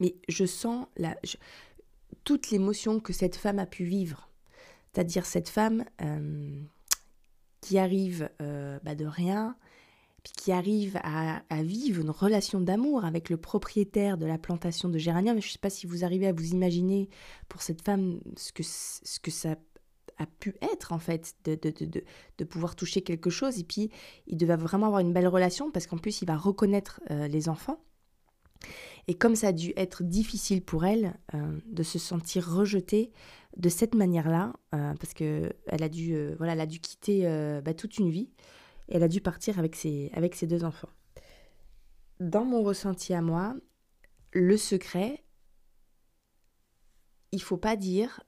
mais 0.00 0.14
je 0.28 0.44
sens 0.44 0.86
la, 0.96 1.16
toute 2.24 2.50
l'émotion 2.50 3.00
que 3.00 3.12
cette 3.12 3.36
femme 3.36 3.58
a 3.58 3.66
pu 3.66 3.84
vivre. 3.84 4.28
C'est-à-dire 4.92 5.26
cette 5.26 5.48
femme 5.48 5.84
qui 7.60 7.78
arrive 7.78 8.30
bah, 8.38 8.94
de 8.94 9.04
rien, 9.04 9.56
qui 10.36 10.52
arrive 10.52 10.98
à, 11.02 11.42
vivre 11.62 12.02
une 12.02 12.10
relation 12.10 12.60
d'amour 12.60 13.04
avec 13.04 13.30
le 13.30 13.36
propriétaire 13.36 14.18
de 14.18 14.26
la 14.26 14.38
plantation 14.38 14.88
de 14.88 14.98
géranium. 14.98 15.40
Je 15.40 15.46
ne 15.46 15.52
sais 15.52 15.58
pas 15.58 15.70
si 15.70 15.86
vous 15.86 16.04
arrivez 16.04 16.26
à 16.26 16.32
vous 16.32 16.50
imaginer 16.52 17.08
pour 17.48 17.62
cette 17.62 17.82
femme 17.82 18.20
ce 18.36 18.52
que, 18.52 18.62
ce 18.62 19.20
que 19.20 19.30
ça 19.30 19.56
a 20.18 20.26
pu 20.26 20.54
être 20.72 20.92
en 20.92 20.98
fait, 20.98 21.34
de, 21.44 21.54
de, 21.54 21.70
de, 21.70 22.04
de, 22.38 22.44
pouvoir 22.44 22.74
toucher 22.74 23.02
quelque 23.02 23.30
chose. 23.30 23.58
Et 23.58 23.64
puis, 23.64 23.90
il 24.26 24.36
devait 24.36 24.56
vraiment 24.56 24.86
avoir 24.86 25.00
une 25.00 25.12
belle 25.12 25.28
relation 25.28 25.70
parce 25.70 25.86
qu'en 25.86 25.98
plus, 25.98 26.22
il 26.22 26.26
va 26.26 26.36
reconnaître 26.36 27.00
euh, 27.10 27.28
les 27.28 27.48
enfants. 27.48 27.80
Et 29.06 29.14
comme 29.14 29.36
ça 29.36 29.48
a 29.48 29.52
dû 29.52 29.72
être 29.76 30.02
difficile 30.02 30.62
pour 30.62 30.84
elle 30.84 31.14
euh, 31.34 31.58
de 31.66 31.82
se 31.82 31.98
sentir 31.98 32.46
rejetée 32.48 33.10
de 33.56 33.68
cette 33.68 33.94
manière-là, 33.94 34.52
euh, 34.74 34.94
parce 34.94 35.14
qu'elle 35.14 35.54
a, 35.70 35.88
dû, 35.88 36.34
voilà, 36.36 36.52
elle 36.52 36.60
a 36.60 36.66
dû 36.66 36.80
quitter 36.80 37.22
bah, 37.64 37.74
toute 37.74 37.98
une 37.98 38.10
vie, 38.10 38.30
elle 38.88 39.02
a 39.02 39.08
dû 39.08 39.20
partir 39.20 39.58
avec 39.58 39.74
ses, 39.76 40.10
avec 40.14 40.44
deux 40.46 40.64
enfants. 40.64 40.90
Dans 42.20 42.44
mon 42.44 42.62
ressenti 42.62 43.14
à 43.14 43.22
moi, 43.22 43.54
le 44.32 44.56
secret, 44.56 45.24
il 47.32 47.42
faut 47.42 47.56
pas 47.56 47.76
dire 47.76 48.22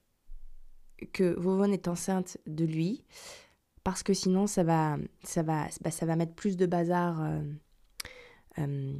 que 1.12 1.34
Vovon 1.38 1.72
est 1.72 1.88
enceinte 1.88 2.38
de 2.46 2.64
lui, 2.64 3.04
parce 3.84 4.02
que 4.02 4.12
sinon 4.12 4.46
ça 4.46 4.62
va, 4.62 4.98
ça 5.24 5.42
va, 5.42 5.66
bah, 5.80 5.90
ça 5.90 6.06
va 6.06 6.16
mettre 6.16 6.34
plus 6.34 6.56
de 6.56 6.66
bazar 6.66 7.22
euh, 7.22 7.42
euh, 8.58 8.94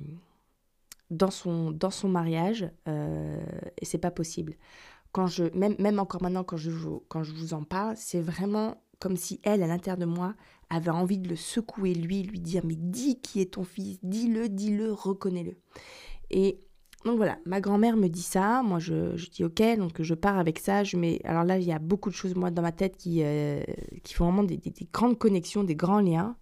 dans, 1.11 1.31
son, 1.31 1.71
dans 1.71 1.91
son 1.91 2.09
mariage, 2.09 2.71
euh, 2.89 3.41
et 3.79 3.85
c'est 3.85 3.99
pas 3.99 4.11
possible. 4.11 4.55
Quand 5.13 5.27
je, 5.27 5.45
même, 5.57 5.75
même 5.79 5.99
encore 5.99 6.23
maintenant, 6.23 6.45
quand 6.45 6.57
je, 6.57 6.71
quand 7.09 7.23
je 7.23 7.33
vous 7.33 7.55
en 7.55 7.65
parle, 7.65 7.97
c'est 7.97 8.21
vraiment 8.21 8.77
comme 9.01 9.17
si 9.17 9.41
elle, 9.43 9.63
à 9.63 9.67
l'intérieur 9.67 9.99
de 9.99 10.05
moi, 10.05 10.35
avait 10.69 10.91
envie 10.91 11.19
de 11.19 11.29
le 11.29 11.37
secouer, 11.37 11.95
lui, 11.95 12.23
lui 12.23 12.39
dire 12.39 12.63
Mais 12.65 12.77
dis 12.77 13.21
qui 13.21 13.41
est 13.41 13.55
ton 13.55 13.65
fils, 13.65 13.99
dis-le, 14.03 14.49
dis-le, 14.49 14.93
reconnais-le. 14.93 15.57
Et 16.31 16.61
donc 17.05 17.17
voilà, 17.17 17.39
ma 17.47 17.61
grand-mère 17.61 17.97
me 17.97 18.09
dit 18.09 18.23
ça, 18.23 18.63
moi 18.63 18.79
je, 18.79 19.17
je, 19.17 19.31
dis 19.31 19.43
ok, 19.43 19.63
donc 19.79 20.03
je 20.03 20.15
pars 20.15 20.39
avec 20.39 20.59
ça, 20.59 20.85
je 20.85 20.99
mets... 20.99 21.21
Alors 21.25 21.45
là, 21.45 21.59
il 21.59 21.65
y 21.65 21.73
a 21.73 21.79
beaucoup 21.79 22.11
de 22.11 22.15
choses, 22.15 22.35
moi, 22.35 22.51
dans 22.51 22.63
ma 22.63 22.73
tête 22.73 22.97
qui, 22.99 23.23
euh, 23.23 23.63
qui 24.05 24.13
font 24.15 24.27
vraiment 24.27 24.43
des, 24.43 24.61
grandes 24.93 25.19
connexions, 25.19 25.65
des 25.65 25.75
grands 25.75 26.01
liens. 26.01 26.37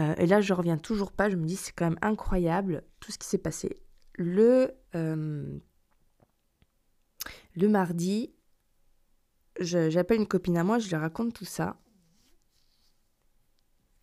Euh, 0.00 0.14
et 0.16 0.26
là, 0.26 0.40
je 0.40 0.52
reviens 0.52 0.78
toujours 0.78 1.12
pas, 1.12 1.28
je 1.28 1.36
me 1.36 1.46
dis, 1.46 1.56
c'est 1.56 1.72
quand 1.72 1.86
même 1.86 1.98
incroyable 2.02 2.84
tout 3.00 3.12
ce 3.12 3.18
qui 3.18 3.26
s'est 3.26 3.38
passé. 3.38 3.76
Le, 4.14 4.72
euh, 4.94 5.58
le 7.54 7.68
mardi, 7.68 8.32
j'appelle 9.60 10.18
une 10.18 10.26
copine 10.28 10.56
à 10.56 10.64
moi, 10.64 10.78
je 10.78 10.88
lui 10.88 10.96
raconte 10.96 11.34
tout 11.34 11.44
ça. 11.44 11.80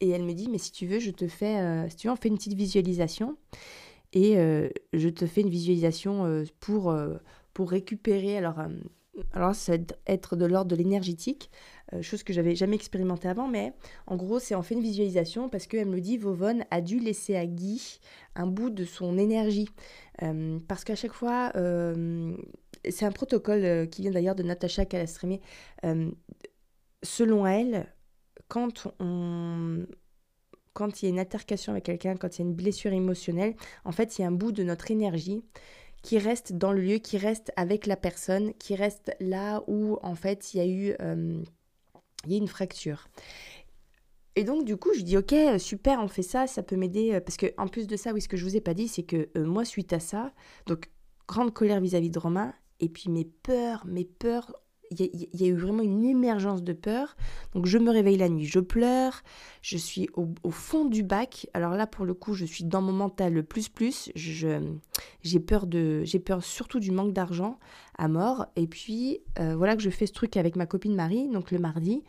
Et 0.02 0.10
elle 0.10 0.24
me 0.24 0.34
dit, 0.34 0.50
mais 0.50 0.58
si 0.58 0.72
tu 0.72 0.86
veux, 0.88 1.00
je 1.00 1.12
te 1.12 1.28
fais, 1.28 1.60
euh, 1.60 1.90
si 1.90 1.96
tu 1.96 2.08
veux, 2.08 2.14
on 2.14 2.18
fait 2.18 2.28
une 2.28 2.36
petite 2.36 2.56
visualisation. 2.56 3.38
Et 4.12 4.36
je 4.94 5.10
te 5.10 5.26
fais 5.26 5.42
une 5.42 5.50
visualisation 5.50 6.46
pour, 6.62 6.96
pour 7.54 7.70
récupérer. 7.70 8.38
Alors, 8.38 8.62
alors 9.34 9.56
ça 9.56 9.78
va 9.78 9.84
être 10.08 10.36
de 10.36 10.46
l'ordre 10.46 10.70
de 10.72 10.76
l'énergétique, 10.76 11.50
chose 12.02 12.24
que 12.24 12.34
j'avais 12.34 12.56
jamais 12.56 12.76
expérimenté 12.76 13.28
avant. 13.28 13.48
Mais 13.48 13.74
en 14.08 14.16
gros, 14.16 14.40
c'est 14.40 14.56
on 14.56 14.62
fait 14.62 14.76
une 14.76 14.82
visualisation 14.82 15.50
parce 15.50 15.68
qu'elle 15.68 15.88
me 15.88 16.02
dit, 16.02 16.18
Vovon 16.18 16.60
a 16.72 16.82
dû 16.82 17.00
laisser 17.00 17.36
à 17.36 17.46
Guy 17.46 18.00
un 18.36 18.48
bout 18.48 18.70
de 18.70 18.86
son 18.86 19.18
énergie. 19.18 19.70
parce 20.68 20.84
qu'à 20.84 20.96
chaque 20.96 21.14
fois, 21.14 21.52
c'est 22.90 23.06
un 23.06 23.12
protocole 23.12 23.90
qui 23.90 24.02
vient 24.02 24.12
d'ailleurs 24.12 24.36
de 24.36 24.44
Natacha 24.44 24.86
Calastrémé. 24.86 25.42
selon 27.04 27.46
elle, 27.46 27.88
quand 28.48 28.88
on 29.00 29.86
quand 30.76 31.02
il 31.02 31.06
y 31.06 31.08
a 31.08 31.10
une 31.10 31.20
altercation 31.20 31.72
avec 31.72 31.86
quelqu'un, 31.86 32.16
quand 32.18 32.38
il 32.38 32.42
y 32.42 32.46
a 32.46 32.48
une 32.48 32.54
blessure 32.54 32.92
émotionnelle, 32.92 33.56
en 33.86 33.94
fait, 33.94 34.18
il 34.18 34.22
y 34.22 34.26
a 34.26 34.28
un 34.28 34.32
bout 34.32 34.52
de 34.52 34.62
notre 34.62 34.92
énergie 34.92 35.42
qui 36.06 36.20
reste 36.20 36.54
dans 36.54 36.72
le 36.72 36.82
lieu, 36.82 36.98
qui 37.00 37.18
reste 37.18 37.52
avec 37.56 37.88
la 37.88 37.98
personne, 37.98 38.54
qui 38.60 38.76
reste 38.76 39.12
là 39.20 39.64
où, 39.66 39.98
en 40.04 40.14
fait, 40.14 40.54
il 40.54 40.58
y 40.58 40.60
a 40.60 40.68
eu 40.68 40.96
euh, 41.02 41.42
y 42.28 42.36
a 42.36 42.38
une 42.38 42.48
fracture. 42.48 43.08
Et 44.36 44.44
donc, 44.44 44.66
du 44.66 44.78
coup, 44.78 44.90
je 44.96 45.02
dis, 45.02 45.18
ok, 45.18 45.34
super, 45.58 46.00
on 46.00 46.08
fait 46.08 46.22
ça, 46.22 46.46
ça 46.46 46.62
peut 46.62 46.76
m'aider. 46.76 47.16
Euh, 47.16 47.22
parce 47.22 47.38
que 47.38 47.48
en 47.58 47.68
plus 47.68 47.88
de 47.88 47.96
ça, 47.96 48.14
oui, 48.14 48.22
ce 48.22 48.28
que 48.28 48.38
je 48.38 48.44
vous 48.44 48.56
ai 48.56 48.62
pas 48.62 48.76
dit, 48.76 48.88
c'est 48.88 49.02
que 49.02 49.30
euh, 49.36 49.46
moi, 49.46 49.66
suite 49.66 49.94
à 49.94 50.00
ça, 50.00 50.32
donc, 50.68 50.92
grande 51.28 51.52
colère 51.52 51.82
vis-à-vis 51.82 52.10
-vis 52.10 52.14
de 52.14 52.20
Romain, 52.20 52.54
et 52.80 52.90
puis 52.90 53.10
mes 53.10 53.26
peurs, 53.26 53.84
mes 53.88 54.06
peurs 54.06 54.54
il 54.92 55.28
y, 55.34 55.44
a 55.44 55.48
eu 55.48 55.56
vraiment 55.56 55.84
une 55.84 56.06
émergence 56.06 56.64
de 56.64 56.74
peur. 56.74 57.16
Donc 57.54 57.66
je 57.66 57.78
me 57.78 57.92
réveille 57.92 58.18
la 58.18 58.30
nuit, 58.30 58.46
je 58.46 58.60
pleure, 58.60 59.22
je 59.62 59.78
suis 59.78 60.10
au, 60.14 60.52
fond 60.52 60.86
du 60.86 61.04
bac. 61.04 61.48
Alors 61.54 61.74
là, 61.74 61.88
pour 61.88 62.06
le 62.06 62.14
coup, 62.14 62.34
je 62.34 62.46
suis 62.46 62.64
dans 62.64 62.82
mon 62.82 62.94
mental 62.94 63.34
le 63.34 63.44
plus 63.44 63.70
plus. 63.70 64.12
J'ai 64.16 65.40
peur 65.40 65.68
de, 65.68 66.04
peur 66.24 66.44
surtout 66.44 66.80
du 66.80 66.92
manque 66.92 67.14
d'argent 67.14 67.60
à 67.98 68.08
mort. 68.08 68.46
Et 68.56 68.68
puis 68.68 69.20
euh, 69.40 69.56
voilà 69.56 69.76
que 69.76 69.82
je 69.82 69.90
fais 69.90 70.08
ce 70.08 70.14
truc 70.14 70.38
avec 70.38 70.56
ma 70.56 70.66
copine 70.66 70.96
Marie, 70.96 71.30
donc 71.30 71.52
le 71.52 71.60
mardi. 71.60 72.04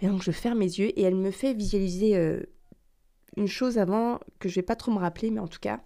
Et 0.00 0.06
donc 0.06 0.22
je 0.22 0.30
ferme 0.30 0.58
mes 0.58 0.66
yeux 0.66 0.98
et 0.98 1.02
elle 1.02 1.16
me 1.16 1.30
fait 1.30 1.54
visualiser 1.54 2.16
euh, 2.16 2.40
une 3.36 3.48
chose 3.48 3.78
avant 3.78 4.20
que 4.38 4.48
je 4.48 4.54
vais 4.54 4.62
pas 4.62 4.76
trop 4.76 4.92
me 4.92 4.98
rappeler, 4.98 5.30
mais 5.30 5.40
en 5.40 5.48
tout 5.48 5.60
cas 5.60 5.80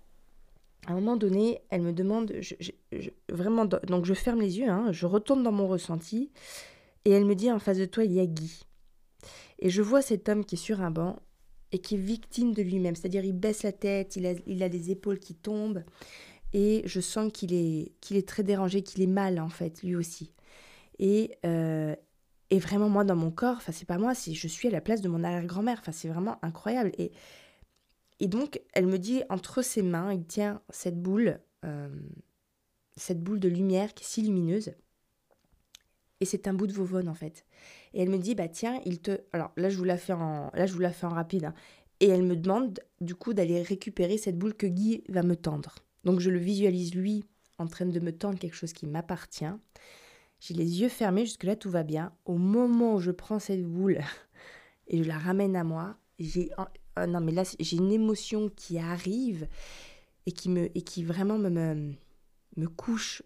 à 0.87 0.93
un 0.93 0.95
moment 0.95 1.17
donné, 1.17 1.61
elle 1.71 1.83
me 1.83 1.93
demande, 1.93 2.33
vraiment, 3.29 3.67
donc 3.67 4.05
je 4.05 4.15
ferme 4.15 4.41
les 4.41 4.59
yeux, 4.59 4.69
hein, 4.69 4.91
je 4.91 5.07
retourne 5.07 5.43
dans 5.43 5.53
mon 5.53 5.69
ressenti, 5.69 6.33
et 7.05 7.11
elle 7.11 7.25
me 7.25 7.35
dit 7.35 7.51
en 7.53 7.59
face 7.59 7.79
de 7.79 7.85
toi, 7.85 8.05
il 8.05 8.13
y 8.13 8.21
a 8.21 8.27
Guy. 8.27 8.65
Et 9.61 9.71
je 9.71 9.81
vois 9.81 10.03
cet 10.03 10.29
homme 10.29 10.45
qui 10.45 10.57
est 10.57 10.59
sur 10.59 10.81
un 10.81 10.91
banc 10.91 11.21
et 11.71 11.79
qui 11.79 11.95
est 11.95 11.99
victime 11.99 12.53
de 12.53 12.63
lui-même, 12.63 12.97
c'est-à-dire 12.97 13.25
il 13.25 13.33
baisse 13.33 13.63
la 13.63 13.73
tête, 13.73 14.17
il 14.17 14.27
a, 14.27 14.35
il 14.47 14.63
a 14.63 14.69
les 14.69 14.91
épaules 14.91 15.21
qui 15.21 15.35
tombent, 15.35 15.85
et 16.53 16.83
je 16.85 17.01
sens 17.01 17.31
qu'il 17.33 17.55
est, 17.55 18.27
très 18.27 18.43
dérangé, 18.43 18.83
qu'il 18.83 19.03
est 19.03 19.07
mal 19.07 19.41
en 19.41 19.49
fait, 19.49 19.83
lui 19.83 19.95
aussi. 19.95 20.33
Et, 20.99 21.39
euh, 21.47 21.95
et 22.51 22.59
vraiment 22.59 22.89
moi 22.89 23.05
dans 23.05 23.17
mon 23.17 23.31
corps, 23.31 23.57
enfin 23.57 23.73
c'est 23.73 23.87
pas 23.87 23.99
moi, 23.99 24.13
je 24.15 24.49
suis 24.49 24.69
à 24.69 24.71
la 24.71 24.81
place 24.81 25.01
de 25.01 25.09
mon 25.09 25.23
arrière-grand-mère, 25.23 25.79
enfin 25.81 25.93
c'est 25.93 26.09
vraiment 26.09 26.39
incroyable. 26.43 26.91
Et 26.99 27.13
et 28.23 28.29
donc, 28.29 28.63
elle 28.73 28.87
me 28.87 29.01
dit, 29.01 29.25
entre 29.31 29.63
ses 29.63 29.83
mains, 29.83 30.13
il 30.13 30.25
tient 30.25 30.63
cette 30.71 31.03
boule, 31.03 31.41
euh, 31.65 31.89
cette 32.97 33.21
boule 33.21 33.41
de 33.41 33.49
lumière 33.49 33.95
qui 33.95 34.05
est 34.05 34.07
si 34.07 34.23
lumineuse. 34.23 34.75
Et 36.21 36.25
c'est 36.25 36.47
un 36.47 36.55
bout 36.55 36.69
de 36.69 36.73
Vovone, 36.73 37.09
en 37.09 37.15
fait. 37.15 37.45
Et 37.95 38.01
elle 38.01 38.11
me 38.11 38.19
dit, 38.19 38.37
bah 38.37 38.47
tiens, 38.47 38.81
il 38.85 39.01
te... 39.01 39.23
Alors 39.33 39.51
là, 39.57 39.71
je 39.71 39.77
vous 39.77 39.83
la 39.83 39.99
fais 39.99 40.13
en, 40.13 40.53
là, 40.55 40.67
je 40.67 40.73
vous 40.73 40.79
la 40.79 40.93
fais 40.93 41.07
en 41.07 41.11
rapide. 41.11 41.47
Hein. 41.47 41.55
Et 41.99 42.11
elle 42.11 42.23
me 42.23 42.37
demande, 42.37 42.79
du 43.01 43.17
coup, 43.17 43.35
d'aller 43.35 43.61
récupérer 43.61 44.19
cette 44.19 44.39
boule 44.39 44.55
que 44.55 44.69
Guy 44.69 45.03
va 45.09 45.25
me 45.25 45.35
tendre. 45.35 45.75
Donc, 46.05 46.21
je 46.21 46.31
le 46.31 46.39
visualise, 46.39 46.95
lui, 46.95 47.25
en 47.59 47.67
train 47.67 47.87
de 47.87 47.99
me 47.99 48.13
tendre 48.13 48.39
quelque 48.39 48.55
chose 48.55 48.73
qui 48.73 48.87
m'appartient. 48.87 49.53
J'ai 50.39 50.55
les 50.55 50.81
yeux 50.81 50.89
fermés, 50.89 51.25
jusque-là, 51.25 51.57
tout 51.57 51.71
va 51.71 51.83
bien. 51.83 52.13
Au 52.25 52.37
moment 52.37 52.95
où 52.95 53.01
je 53.01 53.11
prends 53.11 53.41
cette 53.41 53.65
boule 53.65 53.99
et 54.87 55.03
je 55.03 55.09
la 55.09 55.19
ramène 55.19 55.57
à 55.57 55.65
moi, 55.65 55.97
j'ai 56.21 56.53
oh 57.01 57.07
non, 57.07 57.21
mais 57.21 57.33
là, 57.33 57.43
j'ai 57.59 57.77
une 57.77 57.93
émotion 57.93 58.49
qui 58.49 58.79
arrive 58.79 59.49
et 60.27 60.33
qui, 60.33 60.49
me, 60.49 60.77
et 60.77 60.83
qui 60.83 61.05
vraiment 61.05 61.39
me, 61.39 61.51
me, 61.51 61.95
me 62.57 62.67
couche. 62.67 63.23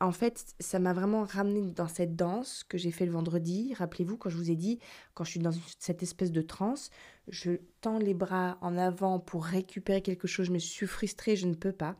En 0.00 0.12
fait, 0.12 0.54
ça 0.60 0.78
m'a 0.78 0.92
vraiment 0.92 1.24
ramené 1.24 1.72
dans 1.72 1.88
cette 1.88 2.16
danse 2.16 2.64
que 2.64 2.78
j'ai 2.78 2.90
fait 2.90 3.06
le 3.06 3.12
vendredi. 3.12 3.74
Rappelez-vous, 3.74 4.16
quand 4.16 4.30
je 4.30 4.36
vous 4.36 4.50
ai 4.50 4.56
dit, 4.56 4.78
quand 5.14 5.24
je 5.24 5.30
suis 5.30 5.40
dans 5.40 5.52
cette 5.78 6.02
espèce 6.02 6.32
de 6.32 6.42
transe, 6.42 6.90
je 7.28 7.52
tends 7.80 7.98
les 7.98 8.14
bras 8.14 8.58
en 8.60 8.76
avant 8.76 9.18
pour 9.18 9.44
récupérer 9.44 10.02
quelque 10.02 10.28
chose. 10.28 10.46
Je 10.46 10.52
me 10.52 10.58
suis 10.58 10.86
frustrée, 10.86 11.36
je 11.36 11.46
ne 11.46 11.54
peux 11.54 11.72
pas. 11.72 11.96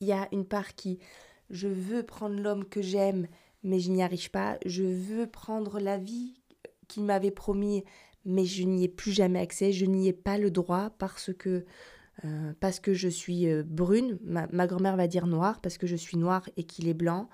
Il 0.00 0.06
y 0.06 0.12
a 0.12 0.28
une 0.32 0.44
part 0.44 0.74
qui, 0.74 0.98
je 1.50 1.68
veux 1.68 2.02
prendre 2.02 2.38
l'homme 2.38 2.64
que 2.64 2.82
j'aime, 2.82 3.28
mais 3.62 3.80
je 3.80 3.90
n'y 3.90 4.02
arrive 4.02 4.30
pas. 4.30 4.58
Je 4.64 4.84
veux 4.84 5.26
prendre 5.26 5.80
la 5.80 5.98
vie 5.98 6.34
qu'il 6.88 7.04
m'avait 7.04 7.30
promis, 7.30 7.84
mais 8.26 8.44
je 8.44 8.64
n'y 8.64 8.84
ai 8.84 8.88
plus 8.88 9.12
jamais 9.12 9.40
accès. 9.40 9.72
Je 9.72 9.86
n'y 9.86 10.08
ai 10.08 10.12
pas 10.12 10.36
le 10.36 10.50
droit 10.50 10.90
parce 10.98 11.30
que 11.32 11.64
euh, 12.24 12.52
parce 12.60 12.80
que 12.80 12.94
je 12.94 13.08
suis 13.08 13.46
euh, 13.46 13.62
brune, 13.62 14.18
ma, 14.22 14.66
grand-mère 14.66 14.96
va 14.96 15.06
dire 15.06 15.26
noire, 15.26 15.60
parce 15.60 15.76
que 15.76 15.86
je 15.86 15.96
suis 15.96 16.16
noire 16.16 16.48
et 16.56 16.64
qu'il 16.64 16.88
est 16.88 16.94
blanc, 16.94 17.28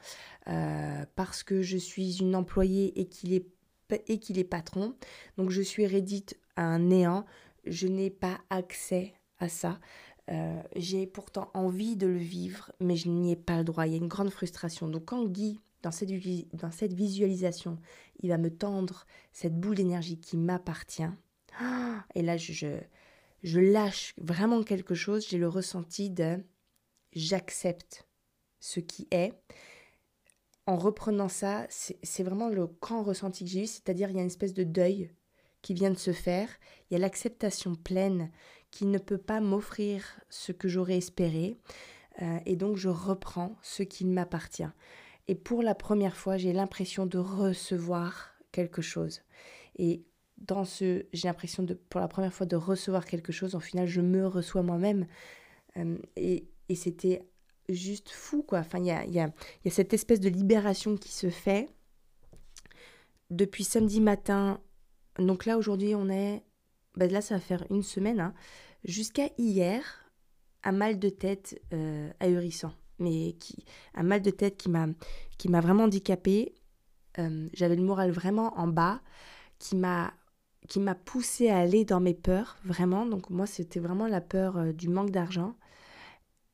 euh, 0.49 1.05
parce 1.15 1.43
que 1.43 1.63
je 1.63 1.77
suis 1.77 2.19
une 2.19 2.35
employée 2.35 2.99
et 3.01 3.07
qu'il 3.07 3.33
est, 3.33 3.47
et 4.09 4.19
qu'il 4.19 4.39
est 4.39 4.45
patron. 4.45 4.95
Donc 5.37 5.51
je 5.51 5.63
suis 5.63 5.87
rédite 5.87 6.39
à 6.57 6.65
un 6.65 6.81
néant, 6.81 7.27
je 7.65 7.87
n'ai 7.87 8.11
pas 8.11 8.39
accès 8.51 9.15
à 9.39 9.49
ça. 9.49 9.79
J'ai 10.77 11.07
pourtant 11.07 11.51
envie 11.53 11.95
de 11.95 12.07
le 12.07 12.17
vivre, 12.17 12.73
mais 12.81 12.97
je 12.97 13.11
n'y 13.11 13.33
ai 13.33 13.37
pas 13.37 13.59
le 13.59 13.65
droit. 13.65 13.87
Il 13.87 13.93
y 13.93 13.95
a 13.95 13.99
une 13.99 14.09
grande 14.09 14.31
frustration. 14.31 14.89
Donc 14.89 15.05
quand 15.07 15.27
Guy, 15.27 15.61
dans 15.83 15.91
cette, 15.91 16.11
dans 16.55 16.71
cette 16.71 16.93
visualisation, 16.93 17.79
il 18.21 18.31
va 18.31 18.39
me 18.39 18.51
tendre 18.51 19.07
cette 19.33 19.59
boule 19.59 19.77
d'énergie 19.77 20.21
qui 20.21 20.37
m'appartient, 20.37 21.11
et 22.15 22.23
là 22.23 22.37
je 22.37 22.79
je 23.43 23.59
lâche 23.59 24.15
vraiment 24.19 24.63
quelque 24.63 24.95
chose, 24.95 25.27
j'ai 25.29 25.39
le 25.39 25.49
ressenti 25.49 26.11
de 26.11 26.39
j'accepte 27.13 28.07
ce 28.61 28.81
qui 28.81 29.09
est. 29.11 29.33
En 30.67 30.77
reprenant 30.77 31.29
ça, 31.29 31.67
c'est 31.69 32.23
vraiment 32.23 32.49
le 32.49 32.67
grand 32.67 33.03
ressenti 33.03 33.45
que 33.45 33.51
j'ai 33.51 33.65
eu, 33.65 33.67
c'est-à-dire 33.67 34.11
il 34.11 34.17
y 34.17 34.19
a 34.19 34.23
une 34.23 34.29
espèce 34.29 34.55
de 34.55 34.63
deuil 34.63 35.11
qui 35.61 35.75
vient 35.75 35.91
de 35.91 35.99
se 35.99 36.13
faire, 36.13 36.49
il 36.89 36.95
y 36.95 36.97
a 36.97 37.01
l'acceptation 37.01 37.75
pleine 37.75 38.31
qui 38.71 38.87
ne 38.87 38.99
peut 38.99 39.19
pas 39.19 39.41
m'offrir 39.41 40.21
ce 40.31 40.53
que 40.53 40.69
j'aurais 40.69 40.97
espéré, 40.97 41.59
euh, 42.21 42.39
et 42.47 42.57
donc 42.57 42.77
je 42.77 42.89
reprends 42.89 43.57
ce 43.63 43.83
qui 43.83 44.05
m'appartient. 44.05 44.71
Et 45.29 45.35
pour 45.35 45.63
la 45.63 45.75
première 45.75 46.17
fois, 46.17 46.37
j'ai 46.37 46.53
l'impression 46.53 47.07
de 47.07 47.19
recevoir 47.19 48.33
quelque 48.51 48.83
chose. 48.83 49.23
Et 49.77 50.05
dans 50.37 50.65
ce, 50.65 51.07
j'ai 51.13 51.29
l'impression 51.29 51.63
de, 51.63 51.75
pour 51.75 52.01
la 52.01 52.09
première 52.09 52.33
fois, 52.33 52.47
de 52.47 52.57
recevoir 52.57 53.07
quelque 53.07 53.33
chose. 53.33 53.55
En 53.55 53.61
final, 53.61 53.87
je 53.87 54.01
me 54.01 54.27
reçois 54.27 54.63
moi-même. 54.63 55.07
Euh, 55.77 55.99
et, 56.17 56.49
et 56.69 56.75
c'était 56.75 57.27
juste 57.69 58.11
fou, 58.11 58.43
quoi. 58.43 58.59
Enfin, 58.61 58.79
il 58.79 58.87
y 58.87 58.91
a, 58.91 59.05
y, 59.07 59.21
a, 59.21 59.31
cette 59.71 59.95
espèce 59.95 60.21
de 60.21 60.29
libération 60.29 60.97
qui 60.97 61.13
se 61.13 61.31
fait 61.31 61.69
depuis 63.31 63.65
samedi 63.65 64.01
matin. 64.01 64.61
Donc 65.19 65.47
là, 65.47 65.57
aujourd'hui, 65.57 65.95
on 65.95 66.09
est. 66.09 66.43
Ben 66.97 67.11
là, 67.11 67.23
ça 67.23 67.37
va 67.37 67.41
faire 67.41 67.65
une 67.71 67.83
semaine. 67.83 68.21
Hein, 68.21 68.35
Jusqu'à 68.85 69.29
hier, 69.39 70.11
un 70.65 70.73
mal 70.73 70.99
de 70.99 71.09
tête 71.09 71.61
euh, 71.73 72.11
ahurissant. 72.21 72.73
Mais 73.03 73.35
qui, 73.35 73.65
un 73.95 74.03
mal 74.03 74.23
de 74.23 74.31
tête 74.31 74.57
qui 74.57 74.71
m'a, 74.71 74.87
qui 75.39 75.49
m'a 75.49 75.61
vraiment 75.61 75.85
handicapée. 75.85 76.55
Euh, 77.19 77.49
j'avais 77.53 77.77
le 77.77 77.83
moral 77.83 78.11
vraiment 78.11 78.59
en 78.59 78.69
bas, 78.69 79.01
qui 79.59 79.77
m'a 79.77 80.13
qui 80.69 80.81
m'a 80.81 80.95
poussé 80.95 81.49
à 81.49 81.59
aller 81.59 81.85
dans 81.85 82.01
mes 82.01 82.15
peurs, 82.15 82.57
vraiment. 82.65 83.05
Donc 83.07 83.31
moi, 83.31 83.47
c'était 83.47 83.81
vraiment 83.81 84.07
la 84.07 84.21
peur 84.21 84.57
euh, 84.57 84.73
du 84.73 84.89
manque 84.89 85.11
d'argent. 85.11 85.57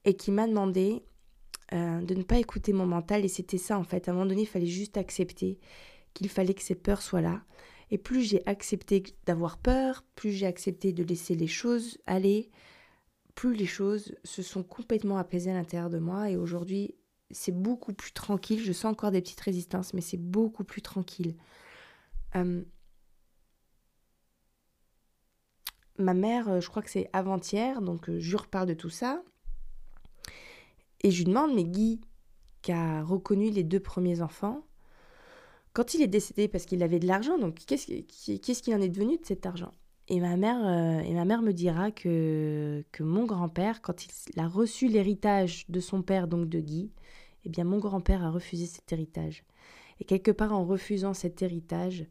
Et 0.05 0.15
qui 0.17 0.31
m'a 0.31 0.47
demandé 0.47 1.03
euh, 1.75 2.01
de 2.01 2.15
ne 2.15 2.23
pas 2.23 2.39
écouter 2.39 2.73
mon 2.73 2.87
mental. 2.87 3.25
Et 3.25 3.29
c'était 3.29 3.59
ça, 3.59 3.79
en 3.79 3.85
fait. 3.85 4.09
À 4.09 4.13
un 4.13 4.15
moment 4.15 4.27
donné, 4.27 4.43
il 4.43 4.47
fallait 4.47 4.67
juste 4.67 4.97
accepter 4.97 5.61
qu'il 6.15 6.29
fallait 6.29 6.55
que 6.55 6.63
ces 6.63 6.75
peurs 6.75 7.03
soient 7.03 7.21
là. 7.21 7.43
Et 7.91 7.99
plus 7.99 8.23
j'ai 8.23 8.47
accepté 8.47 9.03
d'avoir 9.27 9.59
peur, 9.59 10.05
plus 10.15 10.33
j'ai 10.33 10.47
accepté 10.47 10.93
de 10.93 11.03
laisser 11.03 11.35
les 11.35 11.47
choses 11.47 11.99
aller, 12.07 12.51
plus 13.39 13.55
les 13.55 13.67
choses 13.67 14.17
se 14.25 14.43
sont 14.43 14.65
complètement 14.65 15.17
apaisées 15.17 15.53
à 15.53 15.55
l'intérieur 15.55 15.91
de 15.91 16.01
moi. 16.01 16.29
Et 16.29 16.37
aujourd'hui, 16.37 16.97
c'est 17.31 17.55
beaucoup 17.55 17.93
plus 17.93 18.11
tranquille. 18.11 18.61
Je 18.61 18.73
sens 18.73 18.91
encore 18.91 19.13
des 19.13 19.21
petites 19.21 19.41
résistances, 19.41 19.95
mais 19.95 20.01
c'est 20.01 20.17
beaucoup 20.17 20.65
plus 20.65 20.83
tranquille. 20.83 21.37
Euh, 22.35 22.65
ma 25.99 26.15
mère, 26.15 26.49
euh, 26.49 26.61
je 26.61 26.69
crois 26.69 26.83
que 26.83 26.91
c'est 26.91 27.09
avant-hier, 27.13 27.81
donc 27.81 28.09
euh, 28.09 28.19
je 28.19 28.37
lui 28.37 28.67
de 28.67 28.75
tout 28.75 28.91
ça. 28.91 29.23
Et 31.05 31.13
je 31.13 31.19
lui 31.19 31.27
demande, 31.27 31.55
mais 31.55 31.63
Guy, 31.63 32.01
qui 32.61 32.73
a 32.73 33.05
reconnu 33.05 33.51
les 33.51 33.63
deux 33.63 33.79
premiers 33.79 34.21
enfants, 34.21 34.67
quand 35.75 35.95
il 35.95 36.03
est 36.03 36.09
décédé, 36.09 36.49
parce 36.49 36.65
qu'il 36.65 36.83
avait 36.83 36.99
de 36.99 37.07
l'argent, 37.07 37.39
donc 37.39 37.55
qu'est-ce 37.55 38.63
qu'il 38.65 38.75
en 38.75 38.81
est 38.81 38.89
devenu 38.89 39.17
de 39.17 39.25
cet 39.25 39.47
argent? 39.47 39.73
Et 40.09 40.21
ma, 40.21 40.37
mère, 40.37 40.59
euh, 40.65 41.01
et 41.01 41.13
ma 41.13 41.25
mère 41.25 41.43
me 41.43 41.53
dira 41.53 41.91
que, 41.91 42.85
que 42.93 43.03
mon 43.03 43.25
grand-père, 43.27 43.83
quand 43.83 44.05
il 44.05 44.41
a 44.41 44.49
reçu 44.49 44.89
l'héritage 44.89 45.67
de 45.69 45.81
son 45.81 46.03
père, 46.03 46.29
donc 46.29 46.49
de 46.49 46.61
Guy, 46.61 46.91
eh 47.45 47.49
bien 47.49 47.65
mon 47.65 47.79
grand-père 47.79 48.25
a 48.25 48.31
refusé 48.31 48.67
cet 48.67 48.93
héritage. 48.93 49.45
Et 50.01 50.05
quelque 50.05 50.31
part 50.31 50.53
en 50.53 50.65
refusant 50.65 51.15
cet 51.15 51.43
héritage, 51.43 52.07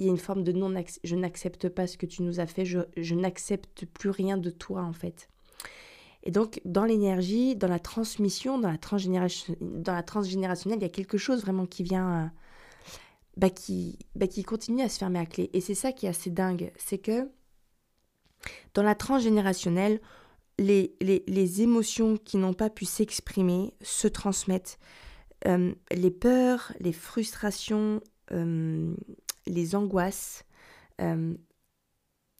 il 0.00 0.06
y 0.06 0.08
a 0.08 0.12
une 0.12 0.18
forme 0.18 0.42
de 0.42 0.52
non 0.52 0.72
je 1.04 1.14
n'accepte 1.14 1.68
pas 1.68 1.86
ce 1.86 1.98
que 1.98 2.06
tu 2.06 2.22
nous 2.22 2.40
as 2.40 2.46
fait, 2.46 2.64
je, 2.64 3.14
n'accepte 3.14 3.84
plus 3.84 4.10
rien 4.10 4.38
de 4.38 4.50
toi 4.50 4.82
en 4.82 4.94
fait. 4.94 5.28
Et 6.22 6.30
donc 6.30 6.60
dans 6.64 6.84
l'énergie, 6.84 7.54
dans 7.54 7.68
la 7.68 7.78
transmission, 7.78 8.58
dans 8.58 8.70
la, 8.70 8.78
transgénération, 8.78 9.54
dans 9.60 9.94
la 9.94 10.02
transgénérationnelle, 10.02 10.78
il 10.78 10.82
y 10.82 10.86
a 10.86 10.90
quelque 10.90 11.18
chose 11.18 11.42
vraiment 11.42 11.66
qui 11.66 11.82
vient, 11.82 12.24
euh, 12.24 12.26
bah, 13.36 13.50
qui, 13.50 13.98
bah, 14.14 14.26
qui 14.26 14.42
continue 14.42 14.82
à 14.82 14.88
se 14.88 14.98
fermer 14.98 15.18
à 15.18 15.26
clé. 15.26 15.50
Et 15.52 15.60
c'est 15.60 15.74
ça 15.74 15.92
qui 15.92 16.06
est 16.06 16.10
assez 16.10 16.30
dingue, 16.30 16.72
c'est 16.76 16.98
que 16.98 17.30
dans 18.74 18.82
la 18.82 18.94
transgénérationnelle, 18.94 20.00
les, 20.58 20.94
les, 21.00 21.24
les 21.26 21.62
émotions 21.62 22.16
qui 22.16 22.36
n'ont 22.36 22.54
pas 22.54 22.70
pu 22.70 22.84
s'exprimer 22.84 23.74
se 23.82 24.08
transmettent. 24.08 24.78
Euh, 25.46 25.74
les 25.90 26.10
peurs, 26.10 26.72
les 26.80 26.92
frustrations, 26.92 28.00
euh, 28.32 28.94
les 29.46 29.74
angoisses 29.74 30.44
euh, 31.00 31.34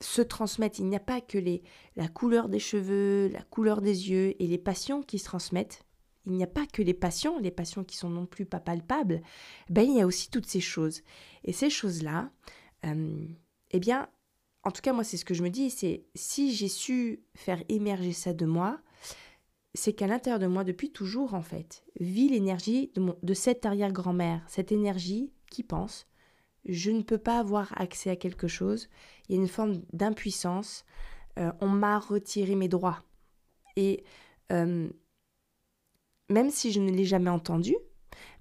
se 0.02 0.22
transmettent. 0.22 0.78
Il 0.78 0.86
n'y 0.86 0.96
a 0.96 1.00
pas 1.00 1.20
que 1.20 1.38
les, 1.38 1.62
la 1.96 2.08
couleur 2.08 2.48
des 2.48 2.58
cheveux, 2.58 3.28
la 3.28 3.42
couleur 3.42 3.80
des 3.80 4.10
yeux 4.10 4.34
et 4.42 4.46
les 4.46 4.58
passions 4.58 5.02
qui 5.02 5.18
se 5.18 5.24
transmettent. 5.24 5.84
Il 6.30 6.36
n'y 6.36 6.44
a 6.44 6.48
pas 6.48 6.66
que 6.66 6.82
les 6.82 6.94
passions, 6.94 7.38
les 7.38 7.50
passions 7.50 7.84
qui 7.84 7.96
sont 7.96 8.10
non 8.10 8.26
plus 8.26 8.46
pas 8.46 8.60
palpables. 8.60 9.22
Ben, 9.68 9.82
il 9.82 9.96
y 9.96 10.00
a 10.00 10.06
aussi 10.06 10.30
toutes 10.30 10.46
ces 10.46 10.60
choses. 10.60 11.02
Et 11.44 11.52
ces 11.52 11.70
choses-là, 11.70 12.30
euh, 12.86 13.26
eh 13.70 13.80
bien, 13.80 14.08
en 14.62 14.70
tout 14.70 14.82
cas, 14.82 14.92
moi, 14.92 15.04
c'est 15.04 15.16
ce 15.16 15.24
que 15.24 15.34
je 15.34 15.42
me 15.42 15.50
dis, 15.50 15.70
c'est 15.70 16.04
si 16.14 16.54
j'ai 16.54 16.68
su 16.68 17.22
faire 17.34 17.62
émerger 17.68 18.12
ça 18.12 18.32
de 18.32 18.46
moi, 18.46 18.80
c'est 19.74 19.92
qu'à 19.92 20.06
l'intérieur 20.06 20.40
de 20.40 20.46
moi, 20.46 20.64
depuis 20.64 20.90
toujours, 20.90 21.34
en 21.34 21.42
fait, 21.42 21.84
vit 21.98 22.28
l'énergie 22.28 22.90
de, 22.94 23.14
de 23.22 23.34
cette 23.34 23.64
arrière-grand-mère, 23.64 24.44
cette 24.48 24.72
énergie 24.72 25.32
qui 25.50 25.62
pense, 25.62 26.06
je 26.64 26.90
ne 26.90 27.02
peux 27.02 27.18
pas 27.18 27.38
avoir 27.38 27.72
accès 27.80 28.10
à 28.10 28.16
quelque 28.16 28.48
chose. 28.48 28.88
Il 29.28 29.36
y 29.36 29.38
a 29.38 29.42
une 29.42 29.48
forme 29.48 29.82
d'impuissance. 29.92 30.84
Euh, 31.38 31.52
on 31.60 31.68
m'a 31.68 31.98
retiré 31.98 32.54
mes 32.54 32.68
droits. 32.68 33.02
Et 33.76 34.04
euh, 34.52 34.90
même 36.30 36.50
si 36.50 36.72
je 36.72 36.80
ne 36.80 36.90
l'ai 36.90 37.04
jamais 37.04 37.30
entendu, 37.30 37.76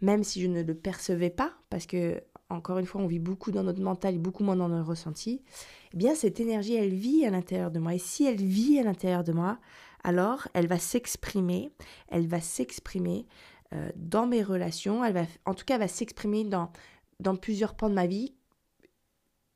même 0.01 0.23
si 0.23 0.41
je 0.41 0.47
ne 0.47 0.63
le 0.63 0.73
percevais 0.73 1.29
pas, 1.29 1.53
parce 1.69 1.85
que, 1.85 2.21
encore 2.49 2.77
une 2.77 2.85
fois, 2.85 3.01
on 3.01 3.07
vit 3.07 3.19
beaucoup 3.19 3.51
dans 3.51 3.63
notre 3.63 3.81
mental 3.81 4.15
et 4.15 4.19
beaucoup 4.19 4.43
moins 4.43 4.55
dans 4.55 4.69
notre 4.69 4.87
ressenti, 4.87 5.41
eh 5.93 5.97
bien, 5.97 6.15
cette 6.15 6.39
énergie, 6.39 6.75
elle 6.75 6.93
vit 6.93 7.25
à 7.25 7.29
l'intérieur 7.29 7.71
de 7.71 7.79
moi. 7.79 7.93
Et 7.93 7.99
si 7.99 8.25
elle 8.25 8.41
vit 8.41 8.79
à 8.79 8.83
l'intérieur 8.83 9.23
de 9.23 9.33
moi, 9.33 9.59
alors 10.03 10.47
elle 10.53 10.67
va 10.67 10.79
s'exprimer, 10.79 11.71
elle 12.07 12.27
va 12.27 12.39
s'exprimer 12.39 13.27
euh, 13.73 13.89
dans 13.97 14.25
mes 14.25 14.41
relations, 14.41 15.03
elle 15.03 15.13
va, 15.13 15.25
en 15.45 15.53
tout 15.53 15.65
cas, 15.65 15.75
elle 15.75 15.81
va 15.81 15.87
s'exprimer 15.87 16.45
dans 16.45 16.71
dans 17.19 17.35
plusieurs 17.35 17.75
pans 17.75 17.89
de 17.89 17.95
ma 17.95 18.07
vie, 18.07 18.33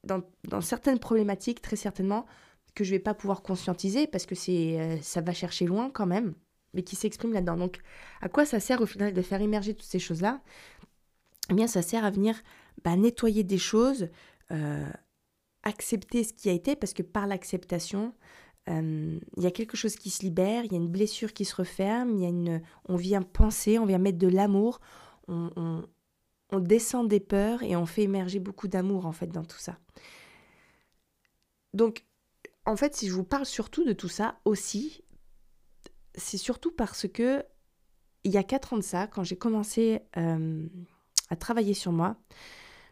dans, 0.03 0.21
dans, 0.43 0.61
certaines 0.61 0.99
problématiques, 0.99 1.61
très 1.61 1.75
certainement, 1.75 2.25
que 2.75 2.83
je 2.83 2.91
vais 2.91 2.99
pas 2.99 3.13
pouvoir 3.13 3.41
conscientiser 3.41 4.07
parce 4.07 4.25
que 4.25 4.35
c'est 4.35 4.79
euh, 4.79 4.97
ça 5.01 5.21
va 5.21 5.33
chercher 5.33 5.65
loin 5.65 5.89
quand 5.89 6.05
même, 6.07 6.33
mais 6.73 6.83
qui 6.83 6.95
s'exprime 6.95 7.33
là-dedans. 7.33 7.57
Donc, 7.57 7.79
à 8.21 8.29
quoi 8.29 8.45
ça 8.45 8.59
sert 8.59 8.81
au 8.81 8.85
final 8.85 9.13
de 9.13 9.21
faire 9.21 9.41
émerger 9.41 9.73
toutes 9.73 9.87
ces 9.87 9.99
choses-là? 9.99 10.41
Eh 11.49 11.53
bien, 11.53 11.67
ça 11.67 11.81
sert 11.81 12.05
à 12.05 12.11
venir 12.11 12.41
bah, 12.83 12.95
nettoyer 12.95 13.43
des 13.43 13.57
choses, 13.57 14.09
euh, 14.51 14.89
accepter 15.63 16.23
ce 16.23 16.33
qui 16.33 16.49
a 16.49 16.53
été, 16.53 16.75
parce 16.75 16.93
que 16.93 17.03
par 17.03 17.27
l'acceptation, 17.27 18.13
euh, 18.69 19.19
il 19.37 19.43
y 19.43 19.45
a 19.45 19.51
quelque 19.51 19.75
chose 19.75 19.95
qui 19.95 20.09
se 20.09 20.23
libère, 20.23 20.63
il 20.65 20.71
y 20.71 20.75
a 20.75 20.77
une 20.77 20.87
blessure 20.87 21.33
qui 21.33 21.45
se 21.45 21.55
referme, 21.55 22.17
y 22.17 22.25
a 22.25 22.29
une, 22.29 22.61
on 22.87 22.95
vient 22.95 23.21
penser, 23.21 23.77
on 23.77 23.85
vient 23.85 23.97
mettre 23.97 24.17
de 24.17 24.27
l'amour, 24.27 24.79
on, 25.27 25.83
on 26.53 26.59
descend 26.59 27.07
des 27.07 27.19
peurs 27.19 27.63
et 27.63 27.75
on 27.75 27.85
fait 27.85 28.03
émerger 28.03 28.39
beaucoup 28.39 28.67
d'amour 28.67 29.05
en 29.05 29.11
fait 29.11 29.27
dans 29.27 29.43
tout 29.43 29.57
ça. 29.57 29.77
donc, 31.73 32.05
en 32.65 32.77
fait, 32.77 32.95
si 32.95 33.07
je 33.07 33.13
vous 33.13 33.25
parle 33.25 33.45
surtout 33.45 33.83
de 33.83 33.91
tout 33.91 34.07
ça 34.07 34.39
aussi, 34.45 35.03
c'est 36.15 36.37
surtout 36.37 36.71
parce 36.71 37.07
que 37.07 37.43
il 38.23 38.31
y 38.31 38.37
a 38.37 38.43
quatre 38.43 38.73
ans 38.73 38.77
de 38.77 38.83
ça, 38.83 39.07
quand 39.07 39.23
j'ai 39.23 39.35
commencé 39.35 40.01
euh, 40.17 40.65
à 41.29 41.35
travailler 41.35 41.73
sur 41.73 41.91
moi, 41.91 42.15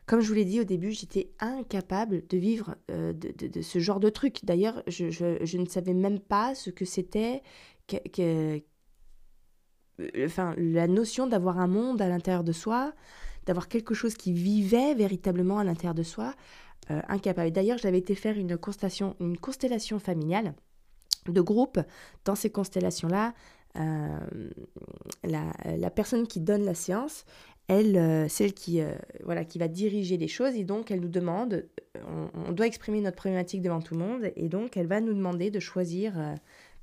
comme 0.05 0.19
je 0.19 0.27
vous 0.27 0.34
l'ai 0.34 0.45
dit 0.45 0.60
au 0.60 0.65
début, 0.65 0.91
j'étais 0.91 1.31
incapable 1.39 2.27
de 2.27 2.38
vivre 2.38 2.75
euh, 2.89 3.13
de, 3.13 3.62
ce 3.62 3.79
genre 3.79 3.99
de 3.99 4.10
truc. 4.10 4.43
D'ailleurs, 4.43 4.84
je, 4.88 5.57
ne 5.57 5.65
savais 5.65 5.93
même 5.93 6.19
pas 6.19 6.53
ce 6.53 6.69
que 6.69 6.84
c'était 6.84 7.43
que, 7.88 8.62
enfin, 10.25 10.53
la 10.57 10.88
notion 10.88 11.27
d'avoir 11.27 11.60
un 11.60 11.67
monde 11.67 12.01
à 12.01 12.10
l'intérieur 12.10 12.43
de 12.43 12.51
soi, 12.51 12.93
d'avoir 13.45 13.69
quelque 13.69 13.93
chose 13.93 14.15
qui 14.15 14.34
vivait 14.34 14.95
véritablement 14.95 15.60
à 15.60 15.63
l'intérieur 15.63 15.95
de 15.95 16.03
soi, 16.03 16.36
euh, 16.89 17.01
incapable. 17.07 17.51
D'ailleurs, 17.51 17.77
j'avais 17.77 17.99
été 17.99 18.15
faire 18.15 18.38
une 18.38 18.57
constellation, 18.57 19.15
une 19.21 19.38
constellation 19.38 19.97
familiale 19.99 20.55
de 21.27 21.41
groupe. 21.41 21.79
Dans 22.25 22.36
ces 22.36 22.49
constellations-là, 22.49 23.34
euh, 23.77 24.49
la, 25.23 25.89
personne 25.89 26.27
qui 26.27 26.39
donne 26.39 26.65
la 26.65 26.75
séance, 26.75 27.25
elle, 27.67 27.95
euh, 27.97 28.27
celle 28.27 28.53
qui, 28.53 28.81
voilà, 29.23 29.45
qui 29.45 29.60
va 29.60 29.67
diriger 29.67 30.17
les 30.17 30.27
choses, 30.27 30.55
et 30.55 30.63
donc 30.63 30.91
elle 30.91 30.99
nous 30.99 31.10
demande, 31.10 31.65
on, 32.34 32.51
doit 32.51 32.67
exprimer 32.67 33.01
notre 33.01 33.17
problématique 33.17 33.62
devant 33.62 33.81
tout 33.81 33.93
le 33.93 34.01
monde, 34.01 34.31
et 34.36 34.49
donc 34.49 34.77
elle 34.77 34.88
va 34.88 34.99
nous 34.99 35.13
demander 35.13 35.51
de 35.51 35.60
choisir 35.60 36.13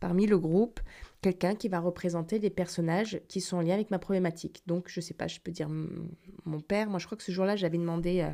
parmi 0.00 0.26
le 0.26 0.38
groupe 0.38 0.80
quelqu'un 1.20 1.54
qui 1.54 1.68
va 1.68 1.80
représenter 1.80 2.38
des 2.38 2.50
personnages 2.50 3.20
qui 3.28 3.40
sont 3.40 3.60
lien 3.60 3.74
avec 3.74 3.90
ma 3.90 3.98
problématique. 3.98 4.62
Donc, 4.66 4.88
je 4.88 5.00
sais 5.00 5.14
pas, 5.14 5.26
je 5.26 5.40
peux 5.40 5.50
dire 5.50 5.68
mon 5.68 6.60
père. 6.60 6.88
Moi, 6.88 7.00
je 7.00 7.06
crois 7.06 7.18
que 7.18 7.24
ce 7.24 7.32
jour-là, 7.32 7.56
j'avais 7.56 7.78
demandé 7.78 8.24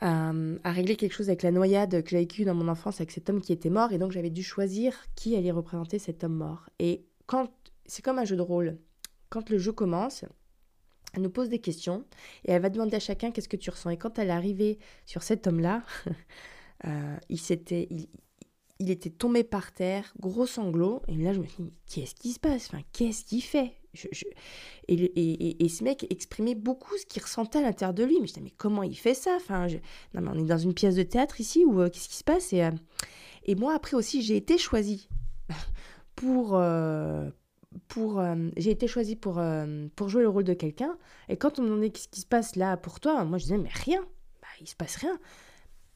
à, 0.00 0.32
régler 0.64 0.96
quelque 0.96 1.12
chose 1.12 1.28
avec 1.28 1.42
la 1.42 1.50
noyade 1.50 2.02
que 2.02 2.10
j'ai 2.10 2.18
vécue 2.18 2.44
dans 2.44 2.54
mon 2.54 2.68
enfance 2.68 3.00
avec 3.00 3.10
cet 3.10 3.28
homme 3.30 3.40
qui 3.40 3.52
était 3.52 3.70
mort. 3.70 3.92
Et 3.92 3.98
donc, 3.98 4.12
j'avais 4.12 4.30
dû 4.30 4.42
choisir 4.42 4.94
qui 5.14 5.36
allait 5.36 5.50
représenter 5.50 5.98
cet 5.98 6.24
homme 6.24 6.34
mort. 6.34 6.68
Et 6.78 7.04
quand 7.26 7.50
c'est 7.88 8.02
comme 8.02 8.18
un 8.18 8.24
jeu 8.24 8.36
de 8.36 8.42
rôle. 8.42 8.78
Quand 9.30 9.50
le 9.50 9.58
jeu 9.58 9.72
commence, 9.72 10.24
elle 11.14 11.22
nous 11.22 11.30
pose 11.30 11.48
des 11.48 11.58
questions 11.58 12.04
et 12.44 12.52
elle 12.52 12.62
va 12.62 12.70
demander 12.70 12.96
à 12.96 13.00
chacun 13.00 13.30
qu'est-ce 13.30 13.48
que 13.48 13.56
tu 13.56 13.70
ressens? 13.70 13.90
Et 13.90 13.96
quand 13.96 14.18
elle 14.18 14.28
est 14.28 14.32
arrivée 14.32 14.78
sur 15.06 15.22
cet 15.22 15.46
homme-là, 15.46 15.82
euh, 16.86 17.16
il 17.28 17.40
s'était, 17.40 17.88
il, 17.90 18.08
il, 18.78 18.90
était 18.90 19.10
tombé 19.10 19.42
par 19.42 19.72
terre, 19.72 20.12
gros 20.20 20.46
sanglot. 20.46 21.02
Et 21.08 21.16
là, 21.16 21.32
je 21.32 21.40
me 21.40 21.46
suis 21.46 21.64
dit, 21.64 21.72
qu'est-ce 21.86 22.14
qui 22.14 22.32
se 22.32 22.38
passe? 22.38 22.68
Enfin, 22.68 22.82
Qu'est-ce 22.92 23.24
qu'il 23.24 23.42
fait? 23.42 23.72
Et, 23.94 25.68
ce 25.68 25.84
mec 25.84 26.06
exprimait 26.10 26.54
beaucoup 26.54 26.96
ce 26.96 27.06
qu'il 27.06 27.22
ressentait 27.22 27.58
à 27.58 27.62
l'intérieur 27.62 27.94
de 27.94 28.04
lui. 28.04 28.20
Mais 28.20 28.26
je 28.26 28.34
disais, 28.34 28.44
mais 28.44 28.52
comment 28.56 28.82
il 28.82 28.96
fait 28.96 29.14
ça? 29.14 29.36
Enfin, 29.36 29.66
Non, 30.14 30.20
mais 30.20 30.30
on 30.34 30.38
est 30.38 30.46
dans 30.46 30.58
une 30.58 30.74
pièce 30.74 30.94
de 30.94 31.02
théâtre 31.02 31.40
ici, 31.40 31.64
ou 31.64 31.80
euh, 31.80 31.88
qu'est-ce 31.88 32.08
qui 32.08 32.16
se 32.16 32.24
passe? 32.24 32.52
Et, 32.52 32.64
euh, 32.64 32.70
et 33.44 33.54
moi, 33.54 33.74
après 33.74 33.96
aussi, 33.96 34.22
j'ai 34.22 34.36
été 34.36 34.58
choisie 34.58 35.08
pour... 36.14 36.54
Euh, 36.54 37.30
pour 37.86 38.24
j'ai 38.56 38.70
été 38.70 38.88
choisie 38.88 39.14
pour, 39.14 39.42
pour 39.94 40.08
jouer 40.08 40.22
le 40.22 40.28
rôle 40.28 40.44
de 40.44 40.54
quelqu'un. 40.54 40.96
Et 41.28 41.36
quand 41.36 41.58
on 41.58 41.62
me 41.62 41.68
demandait 41.68 41.90
qu'est-ce 41.90 42.08
qui 42.08 42.22
se 42.22 42.26
passe 42.26 42.56
là 42.56 42.78
pour 42.78 42.98
toi, 42.98 43.24
moi, 43.24 43.36
je 43.36 43.44
disais, 43.44 43.58
mais 43.58 43.70
rien. 43.72 44.00
Bah, 44.40 44.48
il 44.60 44.66
se 44.66 44.74
passe 44.74 44.96
rien. 44.96 45.18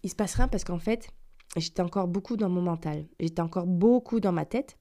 Il 0.02 0.10
se 0.10 0.14
passe 0.14 0.34
rien 0.34 0.48
parce 0.48 0.64
qu'en 0.64 0.78
fait, 0.78 1.08
j'étais 1.56 1.82
encore 1.82 2.08
beaucoup 2.08 2.36
dans 2.36 2.48
mon 2.48 2.62
mental, 2.62 3.06
j'étais 3.20 3.42
encore 3.42 3.66
beaucoup 3.66 4.20
dans 4.20 4.32
ma 4.32 4.44
tête 4.44 4.76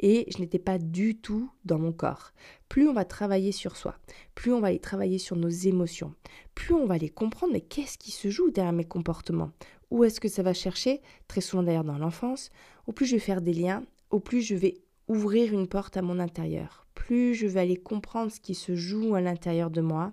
et 0.00 0.26
je 0.32 0.38
n'étais 0.38 0.58
pas 0.58 0.78
du 0.78 1.16
tout 1.16 1.50
dans 1.64 1.78
mon 1.78 1.92
corps. 1.92 2.32
Plus 2.68 2.88
on 2.88 2.94
va 2.94 3.04
travailler 3.04 3.52
sur 3.52 3.76
soi, 3.76 3.96
plus 4.34 4.52
on 4.52 4.60
va 4.60 4.68
aller 4.68 4.78
travailler 4.78 5.18
sur 5.18 5.36
nos 5.36 5.48
émotions, 5.48 6.14
plus 6.54 6.74
on 6.74 6.86
va 6.86 6.94
aller 6.94 7.10
comprendre 7.10 7.52
mais 7.52 7.60
qu'est-ce 7.60 7.98
qui 7.98 8.10
se 8.10 8.30
joue 8.30 8.50
derrière 8.50 8.72
mes 8.72 8.84
comportements? 8.84 9.52
Où 9.90 10.04
est-ce 10.04 10.20
que 10.20 10.28
ça 10.28 10.42
va 10.42 10.54
chercher? 10.54 11.02
Très 11.28 11.40
souvent 11.40 11.62
d'ailleurs 11.62 11.84
dans 11.84 11.98
l'enfance, 11.98 12.50
au 12.86 12.92
plus 12.92 13.06
je 13.06 13.16
vais 13.16 13.20
faire 13.20 13.42
des 13.42 13.54
liens, 13.54 13.84
au 14.10 14.20
plus 14.20 14.40
je 14.40 14.54
vais 14.54 14.74
ouvrir 15.08 15.52
une 15.52 15.68
porte 15.68 15.96
à 15.96 16.02
mon 16.02 16.18
intérieur, 16.18 16.86
plus 16.94 17.34
je 17.34 17.46
vais 17.46 17.60
aller 17.60 17.76
comprendre 17.76 18.32
ce 18.32 18.40
qui 18.40 18.54
se 18.54 18.74
joue 18.74 19.14
à 19.14 19.20
l'intérieur 19.20 19.70
de 19.70 19.80
moi, 19.80 20.12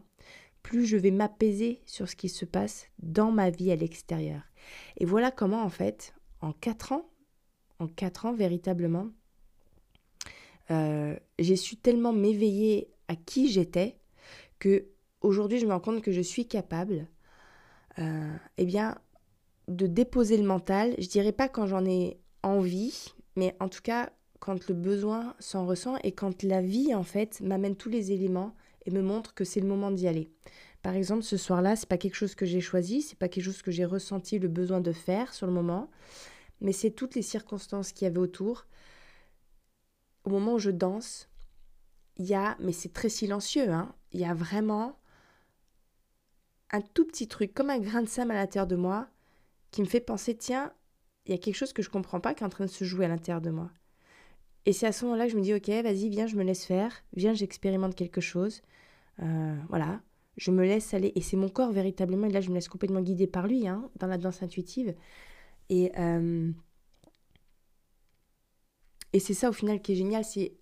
plus 0.61 0.85
je 0.85 0.97
vais 0.97 1.11
m'apaiser 1.11 1.81
sur 1.85 2.07
ce 2.07 2.15
qui 2.15 2.29
se 2.29 2.45
passe 2.45 2.87
dans 2.99 3.31
ma 3.31 3.49
vie 3.49 3.71
à 3.71 3.75
l'extérieur. 3.75 4.41
Et 4.97 5.05
voilà 5.05 5.31
comment, 5.31 5.63
en 5.63 5.69
fait, 5.69 6.13
en 6.41 6.51
quatre 6.51 6.91
ans, 6.91 7.09
en 7.79 7.87
quatre 7.87 8.25
ans 8.25 8.33
véritablement, 8.33 9.07
euh, 10.71 11.15
j'ai 11.39 11.55
su 11.55 11.75
tellement 11.77 12.13
m'éveiller 12.13 12.89
à 13.07 13.15
qui 13.15 13.49
j'étais 13.49 13.97
que 14.59 14.87
aujourd'hui 15.21 15.59
je 15.59 15.65
me 15.65 15.73
rends 15.73 15.79
compte 15.79 16.01
que 16.01 16.11
je 16.11 16.21
suis 16.21 16.47
capable, 16.47 17.07
euh, 17.99 18.35
eh 18.57 18.65
bien, 18.65 18.97
de 19.67 19.87
déposer 19.87 20.37
le 20.37 20.45
mental. 20.45 20.95
Je 20.99 21.07
dirais 21.07 21.31
pas 21.31 21.49
quand 21.49 21.67
j'en 21.67 21.85
ai 21.85 22.17
envie, 22.43 23.13
mais 23.35 23.55
en 23.59 23.69
tout 23.69 23.81
cas 23.81 24.09
quand 24.39 24.67
le 24.67 24.75
besoin 24.75 25.35
s'en 25.39 25.65
ressent 25.65 25.95
et 26.03 26.11
quand 26.11 26.43
la 26.43 26.61
vie 26.61 26.93
en 26.93 27.03
fait 27.03 27.39
m'amène 27.39 27.77
tous 27.77 27.89
les 27.89 28.11
éléments 28.11 28.53
et 28.85 28.91
me 28.91 29.01
montre 29.01 29.33
que 29.33 29.45
c'est 29.45 29.61
le 29.61 29.67
moment 29.67 29.89
d'y 29.89 30.07
aller. 30.07 30.29
Par 30.83 30.95
exemple, 30.95 31.23
ce 31.23 31.37
soir-là, 31.37 31.77
c'est 31.77 31.87
pas 31.87 31.97
quelque 31.97 32.15
chose 32.15 32.35
que 32.35 32.45
j'ai 32.45 32.61
choisi, 32.61 33.01
c'est 33.01 33.17
pas 33.17 33.29
quelque 33.29 33.45
chose 33.45 33.61
que 33.61 33.71
j'ai 33.71 33.85
ressenti 33.85 34.37
le 34.37 34.49
besoin 34.49 34.81
de 34.81 34.91
faire 34.91 35.33
sur 35.33 35.47
le 35.47 35.53
moment, 35.53 35.89
mais 36.59 36.73
c'est 36.73 36.91
toutes 36.91 37.15
les 37.15 37.21
circonstances 37.21 37.93
qu'il 37.93 38.05
y 38.05 38.11
avait 38.11 38.19
autour. 38.19 38.67
Au 40.25 40.29
moment 40.29 40.55
où 40.55 40.59
je 40.59 40.71
danse, 40.71 41.29
il 42.17 42.25
y 42.25 42.35
a, 42.35 42.57
mais 42.59 42.73
c'est 42.73 42.91
très 42.91 43.09
silencieux, 43.09 43.71
hein, 43.71 43.95
il 44.11 44.19
y 44.19 44.25
a 44.25 44.33
vraiment 44.33 44.99
un 46.71 46.81
tout 46.81 47.05
petit 47.05 47.29
truc, 47.29 47.53
comme 47.53 47.69
un 47.69 47.79
grain 47.79 48.01
de 48.01 48.09
sable 48.09 48.31
à 48.31 48.35
l'intérieur 48.35 48.67
de 48.67 48.75
moi, 48.75 49.07
qui 49.71 49.81
me 49.81 49.87
fait 49.87 50.01
penser, 50.01 50.35
tiens, 50.35 50.73
il 51.25 51.31
y 51.31 51.35
a 51.35 51.37
quelque 51.37 51.55
chose 51.55 51.71
que 51.71 51.81
je 51.81 51.89
comprends 51.89 52.19
pas 52.19 52.33
qui 52.33 52.43
est 52.43 52.45
en 52.45 52.49
train 52.49 52.65
de 52.65 52.69
se 52.69 52.83
jouer 52.83 53.05
à 53.05 53.07
l'intérieur 53.07 53.41
de 53.41 53.51
moi. 53.51 53.71
Et 54.65 54.73
c'est 54.73 54.87
à 54.87 54.91
ce 54.91 55.05
moment-là 55.05 55.27
que 55.27 55.31
je 55.31 55.37
me 55.37 55.43
dis, 55.43 55.53
ok, 55.53 55.69
vas-y, 55.69 56.09
viens, 56.09 56.27
je 56.27 56.35
me 56.35 56.43
laisse 56.43 56.65
faire, 56.65 56.91
viens, 57.15 57.33
j'expérimente 57.33 57.95
quelque 57.95 58.21
chose. 58.21 58.61
Euh, 59.21 59.55
voilà, 59.69 60.01
je 60.37 60.51
me 60.51 60.63
laisse 60.63 60.93
aller. 60.93 61.11
Et 61.15 61.21
c'est 61.21 61.37
mon 61.37 61.49
corps 61.49 61.71
véritablement, 61.71 62.27
et 62.27 62.31
là 62.31 62.41
je 62.41 62.49
me 62.49 62.55
laisse 62.55 62.69
complètement 62.69 63.01
guider 63.01 63.27
par 63.27 63.47
lui, 63.47 63.67
hein, 63.67 63.89
dans 63.97 64.07
la 64.07 64.17
danse 64.17 64.43
intuitive. 64.43 64.95
Et, 65.69 65.91
euh, 65.97 66.51
et 69.13 69.19
c'est 69.19 69.33
ça 69.33 69.49
au 69.49 69.53
final 69.53 69.81
qui 69.81 69.93
est 69.93 69.95
génial, 69.95 70.23
c'est 70.25 70.57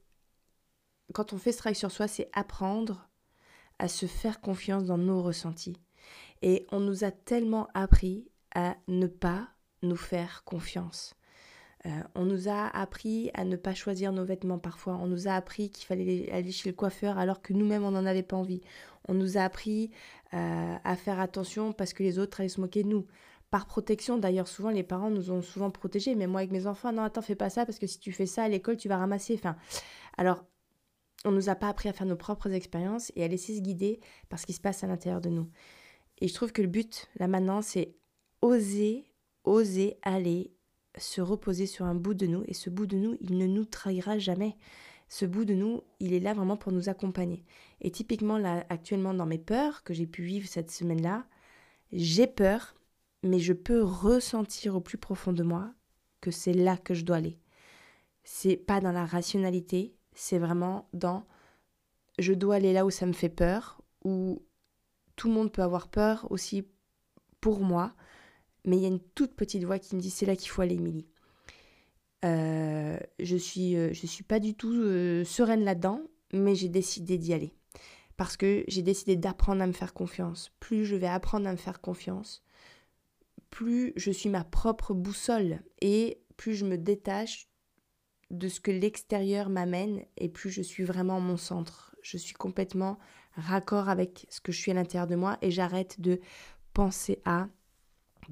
quand 1.14 1.34
on 1.34 1.38
fait 1.38 1.52
ce 1.52 1.58
travail 1.58 1.76
sur 1.76 1.92
soi, 1.92 2.08
c'est 2.08 2.30
apprendre 2.34 3.10
à 3.80 3.88
se 3.88 4.06
faire 4.06 4.42
confiance 4.42 4.86
dans 4.86 4.98
nos 4.98 5.22
ressentis. 5.22 5.78
Et 6.42 6.68
on 6.72 6.80
nous 6.80 7.04
a 7.04 7.12
tellement 7.12 7.68
appris 7.74 8.30
à 8.54 8.76
ne 8.88 9.08
pas 9.08 9.50
nous 9.82 9.96
faire 9.96 10.44
confiance. 10.44 11.16
Euh, 11.86 11.90
on 12.14 12.26
nous 12.26 12.48
a 12.48 12.68
appris 12.68 13.32
à 13.34 13.44
ne 13.44 13.56
pas 13.56 13.74
choisir 13.74 14.12
nos 14.12 14.24
vêtements 14.24 14.60
parfois. 14.60 14.98
On 15.02 15.08
nous 15.08 15.28
a 15.28 15.34
appris 15.34 15.72
qu'il 15.72 15.86
fallait 15.86 16.32
aller 16.32 16.52
chez 16.52 16.70
le 16.70 16.76
coiffeur 16.76 17.18
alors 17.18 17.42
que 17.42 17.54
nous-mêmes 17.54 17.84
on 17.84 17.92
n'en 17.92 18.06
avait 18.06 18.24
pas 18.24 18.38
envie. 18.38 18.62
On 19.08 19.14
nous 19.14 19.38
a 19.38 19.42
appris 19.42 19.90
euh, 20.34 20.76
à 20.84 20.96
faire 20.96 21.20
attention 21.20 21.74
parce 21.74 21.94
que 21.94 22.04
les 22.04 22.20
autres 22.20 22.40
allaient 22.40 22.50
se 22.50 22.62
moquer 22.62 22.84
de 22.84 22.90
nous. 22.90 23.08
Par 23.50 23.66
protection, 23.66 24.18
d'ailleurs, 24.18 24.48
souvent 24.48 24.70
les 24.70 24.84
parents 24.84 25.10
nous 25.10 25.32
ont 25.32 25.42
souvent 25.42 25.72
protégés. 25.72 26.16
Mais 26.16 26.28
moi 26.28 26.42
avec 26.42 26.52
mes 26.52 26.68
enfants, 26.68 26.94
non, 26.94 27.04
attends, 27.04 27.22
fais 27.22 27.36
pas 27.36 27.50
ça 27.50 27.66
parce 27.66 27.80
que 27.80 27.88
si 27.88 28.00
tu 28.00 28.12
fais 28.12 28.28
ça 28.28 28.44
à 28.44 28.48
l'école, 28.48 28.78
tu 28.78 28.88
vas 28.88 28.98
ramasser. 28.98 29.34
Enfin, 29.34 29.56
alors, 30.18 30.46
on 31.26 31.32
nous 31.32 31.50
a 31.50 31.56
pas 31.56 31.68
appris 31.68 31.90
à 31.90 31.94
faire 31.94 32.08
nos 32.08 32.16
propres 32.16 32.52
expériences 32.52 33.12
et 33.16 33.24
à 33.24 33.28
laisser 33.28 33.56
se 33.56 33.62
guider 33.62 34.00
par 34.30 34.40
ce 34.40 34.46
qui 34.46 34.54
se 34.54 34.62
passe 34.62 34.84
à 34.84 34.88
l'intérieur 34.88 35.22
de 35.22 35.30
nous. 35.30 35.50
Et 36.20 36.28
je 36.28 36.34
trouve 36.34 36.52
que 36.52 36.62
le 36.62 36.68
but, 36.68 37.10
là 37.18 37.28
maintenant, 37.28 37.62
c'est 37.62 37.96
oser, 38.42 39.06
oser 39.44 39.98
aller 40.04 40.54
se 40.98 41.22
reposer 41.22 41.66
sur 41.66 41.86
un 41.86 41.96
bout 41.96 42.14
de 42.14 42.28
nous 42.28 42.44
et 42.48 42.54
ce 42.54 42.70
bout 42.70 42.86
de 42.86 42.98
nous, 42.98 43.18
il 43.22 43.38
ne 43.38 43.48
nous 43.48 43.66
trahira 43.66 44.18
jamais. 44.20 44.58
Ce 45.08 45.26
bout 45.26 45.46
de 45.46 45.54
nous, 45.54 45.82
il 46.00 46.14
est 46.14 46.20
là 46.20 46.34
vraiment 46.34 46.58
pour 46.58 46.72
nous 46.72 46.90
accompagner. 46.90 47.44
Et 47.82 47.92
typiquement 47.92 48.38
là, 48.38 48.66
actuellement 48.70 49.14
dans 49.14 49.26
mes 49.26 49.38
peurs 49.38 49.84
que 49.84 49.94
j'ai 49.94 50.08
pu 50.08 50.24
vivre 50.24 50.48
cette 50.48 50.72
semaine-là, 50.72 51.26
j'ai 51.92 52.28
peur, 52.28 52.76
mais 53.24 53.40
je 53.40 53.54
peux 53.54 53.84
ressentir 53.84 54.76
au 54.76 54.82
plus 54.82 54.98
profond 54.98 55.34
de 55.34 55.44
moi 55.44 55.74
que 56.22 56.32
c'est 56.32 56.54
là 56.54 56.78
que 56.78 56.94
je 56.94 57.04
dois 57.04 57.18
aller. 57.18 57.40
C'est 58.24 58.56
pas 58.56 58.80
dans 58.80 58.92
la 58.92 59.06
rationalité, 59.06 59.96
c'est 60.14 60.40
vraiment 60.40 60.88
dans 60.94 61.26
je 62.20 62.34
dois 62.34 62.56
aller 62.56 62.74
là 62.74 62.86
où 62.86 62.90
ça 62.90 63.06
me 63.06 63.14
fait 63.14 63.30
peur, 63.30 63.82
où 64.04 64.42
tout 65.16 65.28
le 65.28 65.34
monde 65.34 65.52
peut 65.52 65.64
avoir 65.64 65.88
peur 65.88 66.28
aussi 66.30 66.68
pour 67.42 67.62
moi, 67.62 67.94
mais 68.66 68.78
il 68.78 68.82
y 68.82 68.86
a 68.86 68.90
une 68.90 69.00
toute 69.00 69.36
petite 69.36 69.64
voix 69.64 69.80
qui 69.80 69.96
me 69.96 70.02
dit 70.02 70.10
c'est 70.10 70.26
là 70.26 70.36
qu'il 70.36 70.50
faut 70.50 70.62
aller, 70.62 70.76
Émilie. 70.76 71.08
Euh, 72.24 72.98
je 73.20 73.36
suis, 73.36 73.76
euh, 73.76 73.94
je 73.94 74.06
suis 74.06 74.24
pas 74.24 74.40
du 74.40 74.54
tout 74.54 74.74
euh, 74.74 75.24
sereine 75.24 75.64
là-dedans, 75.64 76.02
mais 76.34 76.56
j'ai 76.56 76.70
décidé 76.70 77.18
d'y 77.18 77.34
aller 77.34 77.54
parce 78.18 78.38
que 78.38 78.64
j'ai 78.68 78.84
décidé 78.84 79.16
d'apprendre 79.16 79.64
à 79.64 79.68
me 79.68 79.72
faire 79.72 79.94
confiance. 79.94 80.52
Plus 80.60 80.86
je 80.86 80.96
vais 80.96 81.08
apprendre 81.08 81.48
à 81.48 81.52
me 81.52 81.58
faire 81.58 81.82
confiance, 81.82 82.44
plus 83.50 83.94
je 83.96 84.12
suis 84.12 84.30
ma 84.30 84.44
propre 84.44 84.94
boussole 84.94 85.62
et 85.82 86.22
plus 86.38 86.54
je 86.54 86.66
me 86.66 86.78
détache 86.78 87.48
de 88.30 88.48
ce 88.48 88.60
que 88.60 88.70
l'extérieur 88.70 89.50
m'amène 89.50 90.06
et 90.18 90.30
plus 90.30 90.52
je 90.52 90.62
suis 90.62 90.84
vraiment 90.84 91.20
mon 91.20 91.38
centre. 91.38 91.96
Je 92.04 92.18
suis 92.18 92.36
complètement 92.36 93.00
raccord 93.36 93.90
avec 93.90 94.28
ce 94.30 94.40
que 94.40 94.52
je 94.52 94.60
suis 94.60 94.72
à 94.72 94.76
l'intérieur 94.76 95.08
de 95.08 95.16
moi 95.16 95.40
et 95.42 95.50
j'arrête 95.50 96.00
de 96.00 96.20
penser 96.74 97.22
à 97.26 97.48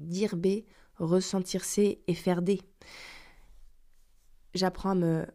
dire 0.00 0.36
B, 0.36 0.64
ressentir 0.98 1.64
C 1.64 2.02
et 2.06 2.14
faire 2.14 2.42
D. 2.42 2.60
J'apprends 4.54 4.90
à 4.90 4.94
me 4.94 5.26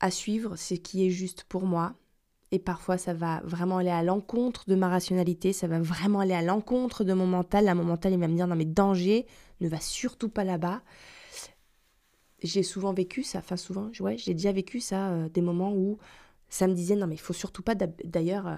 à 0.00 0.10
suivre 0.10 0.56
ce 0.56 0.74
qui 0.74 1.06
est 1.06 1.10
juste 1.10 1.44
pour 1.44 1.66
moi. 1.66 1.94
Et 2.52 2.58
parfois, 2.58 2.98
ça 2.98 3.14
va 3.14 3.40
vraiment 3.44 3.78
aller 3.78 3.90
à 3.90 4.02
l'encontre 4.02 4.64
de 4.68 4.74
ma 4.74 4.88
rationalité, 4.88 5.52
ça 5.52 5.68
va 5.68 5.78
vraiment 5.78 6.18
aller 6.20 6.34
à 6.34 6.42
l'encontre 6.42 7.04
de 7.04 7.12
mon 7.12 7.26
mental. 7.26 7.64
Là, 7.64 7.74
mon 7.76 7.84
mental, 7.84 8.12
il 8.12 8.18
va 8.18 8.26
me 8.26 8.34
dire, 8.34 8.48
non 8.48 8.56
mais 8.56 8.64
danger, 8.64 9.26
ne 9.60 9.68
va 9.68 9.78
surtout 9.78 10.28
pas 10.28 10.42
là-bas. 10.42 10.82
J'ai 12.42 12.62
souvent 12.62 12.92
vécu 12.92 13.22
ça, 13.22 13.38
enfin 13.38 13.56
souvent, 13.56 13.90
ouais, 14.00 14.16
j'ai 14.18 14.34
déjà 14.34 14.50
vécu 14.50 14.80
ça, 14.80 15.10
euh, 15.10 15.28
des 15.28 15.42
moments 15.42 15.74
où 15.74 15.98
ça 16.48 16.66
me 16.66 16.74
disait, 16.74 16.96
non 16.96 17.06
mais 17.06 17.14
il 17.14 17.20
faut 17.20 17.34
surtout 17.34 17.62
pas, 17.62 17.74
d'ailleurs, 17.74 18.46
euh, 18.46 18.56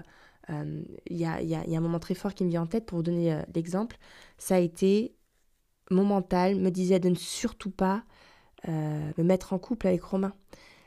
euh, 0.49 0.83
il 1.07 1.17
y, 1.17 1.25
a, 1.25 1.41
y, 1.41 1.55
a, 1.55 1.77
un 1.77 1.81
moment 1.81 1.99
très 1.99 2.15
fort 2.15 2.33
qui 2.33 2.43
me 2.43 2.49
vient 2.49 2.63
en 2.63 2.67
tête 2.67 2.85
pour 2.85 2.97
vous 2.97 3.03
donner 3.03 3.41
l'exemple, 3.55 3.97
ça 4.37 4.55
a 4.55 4.59
été, 4.59 5.15
mon 5.91 6.03
mental 6.03 6.55
me 6.55 6.69
disait 6.69 6.99
de 6.99 7.09
ne 7.09 7.15
surtout 7.15 7.71
pas 7.71 8.03
me 8.67 9.23
mettre 9.23 9.51
en 9.51 9.59
couple 9.59 9.87
avec 9.87 10.01
Romain 10.03 10.33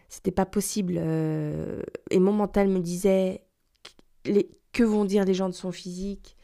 c'était 0.09 0.31
pas 0.31 0.47
possible. 0.47 0.95
Euh, 0.99 1.83
et 2.11 2.19
mon 2.19 2.33
mental 2.33 2.69
me 2.69 2.81
disait 2.81 3.43
que 4.73 4.83
vont 4.83 5.05
dire 5.05 5.25
les 5.25 5.35
gens 5.35 5.49
de 5.49 5.55
son 5.55 5.73
physique? 5.73 6.37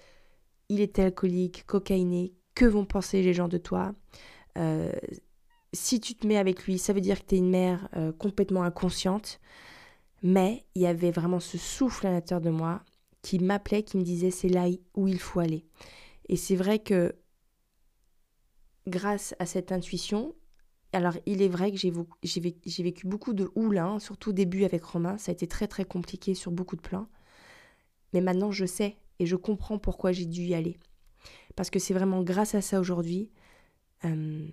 Il 0.69 0.81
était 0.81 1.03
alcoolique, 1.03 1.65
cocaïné, 1.67 2.35
que 2.55 2.65
vont 2.65 2.85
penser 2.85 3.23
les 3.23 3.35
gens 3.35 3.49
de 3.49 3.59
toi? 3.59 3.95
Euh, 4.59 4.93
Si 5.73 6.01
tu 6.01 6.15
te 6.15 6.27
mets 6.27 6.37
avec 6.39 6.67
lui, 6.67 6.79
ça 6.79 6.93
veut 6.93 7.01
dire 7.01 7.21
que 7.21 7.27
tu 7.27 7.37
es 7.37 7.39
une 7.39 7.51
mère 7.51 7.89
euh, 7.97 8.13
complètement 8.13 8.63
inconsciente. 8.63 9.41
Mais 10.23 10.67
il 10.75 10.83
y 10.83 10.87
avait 10.87 11.11
vraiment 11.11 11.41
ce 11.41 11.59
souffle 11.59 12.07
à 12.07 12.11
l'intérieur 12.11 12.41
de 12.43 12.51
moi 12.51 12.83
qui 13.23 13.39
m'appelait, 13.39 13.83
qui 13.83 13.97
me 13.97 14.03
disait 14.03 14.31
c'est 14.31 14.49
là 14.49 14.67
où 14.95 15.09
il 15.09 15.19
faut 15.19 15.41
aller. 15.41 15.65
Et 16.29 16.37
c'est 16.37 16.57
vrai 16.57 16.79
que 16.79 17.15
grâce 18.87 19.35
à 19.39 19.47
cette 19.47 19.73
intuition, 19.73 20.35
alors, 20.95 21.17
il 21.25 21.41
est 21.41 21.49
vrai 21.49 21.73
que 21.73 21.79
j'ai 21.79 22.83
vécu 22.83 23.07
beaucoup 23.07 23.33
de 23.33 23.51
houle, 23.55 23.79
hein, 23.79 23.99
surtout 23.99 24.33
début 24.33 24.65
avec 24.65 24.85
Romain. 24.85 25.17
Ça 25.17 25.31
a 25.31 25.33
été 25.33 25.47
très 25.47 25.67
très 25.67 25.87
compliqué 25.87 26.35
sur 26.35 26.53
beaucoup 26.53 26.77
de 26.77 26.83
plans. 26.83 27.09
Mais 28.13 28.21
maintenant, 28.21 28.51
je 28.51 28.67
sais 28.67 28.99
et 29.19 29.25
je 29.25 29.37
comprends 29.37 29.79
pourquoi 29.79 30.13
j'ai 30.13 30.27
dû 30.27 30.43
y 30.43 30.55
aller. 30.55 30.79
Parce 31.57 31.71
que 31.71 31.79
c'est 31.79 31.95
vraiment 31.95 32.23
grâce 32.23 32.55
à 32.55 32.61
ça 32.61 32.79
aujourd'hui, 32.79 33.31
euh, 34.05 34.47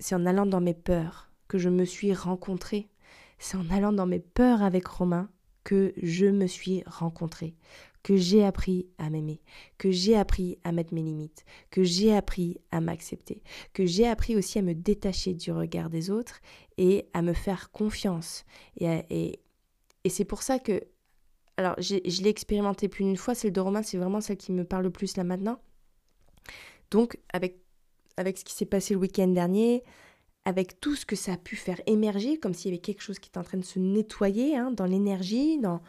c'est 0.00 0.14
en 0.14 0.26
allant 0.26 0.44
dans 0.44 0.60
mes 0.60 0.74
peurs 0.74 1.30
que 1.48 1.56
je 1.56 1.70
me 1.70 1.86
suis 1.86 2.12
rencontrée. 2.12 2.90
C'est 3.38 3.56
en 3.56 3.70
allant 3.70 3.92
dans 3.92 4.06
mes 4.06 4.20
peurs 4.20 4.62
avec 4.62 4.86
Romain 4.86 5.30
que 5.68 5.92
je 6.02 6.24
me 6.24 6.46
suis 6.46 6.82
rencontrée 6.86 7.54
que 8.02 8.16
j'ai 8.16 8.42
appris 8.42 8.86
à 8.96 9.10
m'aimer, 9.10 9.42
que 9.76 9.90
j'ai 9.90 10.16
appris 10.16 10.56
à 10.64 10.72
mettre 10.72 10.94
mes 10.94 11.02
limites, 11.02 11.44
que 11.70 11.82
j'ai 11.82 12.16
appris 12.16 12.56
à 12.70 12.80
m'accepter, 12.80 13.42
que 13.74 13.84
j'ai 13.84 14.08
appris 14.08 14.34
aussi 14.34 14.58
à 14.58 14.62
me 14.62 14.72
détacher 14.72 15.34
du 15.34 15.52
regard 15.52 15.90
des 15.90 16.08
autres 16.08 16.40
et 16.78 17.06
à 17.12 17.20
me 17.20 17.34
faire 17.34 17.70
confiance. 17.70 18.46
Et, 18.78 18.86
et, 19.10 20.08
c'est 20.08 20.24
pour 20.24 20.42
ça 20.42 20.58
que, 20.58 20.80
alors 21.58 21.74
je 21.82 21.96
l'ai 22.22 22.30
expérimenté 22.30 22.88
plus 22.88 23.04
d'une 23.04 23.18
fois, 23.18 23.34
celle 23.34 23.52
de 23.52 23.60
Romain, 23.60 23.82
c'est 23.82 23.98
vraiment 23.98 24.22
celle 24.22 24.38
qui 24.38 24.52
me 24.52 24.64
parle 24.64 24.84
le 24.84 24.90
plus 24.90 25.18
là 25.18 25.24
maintenant. 25.24 25.60
Donc 26.90 27.18
avec, 27.34 27.60
avec 28.16 28.38
ce 28.38 28.44
qui 28.46 28.54
s'est 28.54 28.64
passé 28.64 28.94
le 28.94 29.00
week-end 29.00 29.28
dernier, 29.28 29.82
avec 30.48 30.80
tout 30.80 30.96
ce 30.96 31.04
que 31.04 31.14
ça 31.14 31.34
a 31.34 31.36
pu 31.36 31.56
faire 31.56 31.78
émerger, 31.84 32.38
comme 32.38 32.54
s'il 32.54 32.70
y 32.70 32.74
avait 32.74 32.80
quelque 32.80 33.02
chose 33.02 33.18
qui 33.18 33.28
était 33.28 33.36
en 33.36 33.44
train 33.44 33.58
de 33.58 33.64
se 33.64 33.78
nettoyer 33.78 34.56
hein, 34.56 34.70
dans 34.70 34.86
l'énergie, 34.86 35.58
dans, 35.58 35.82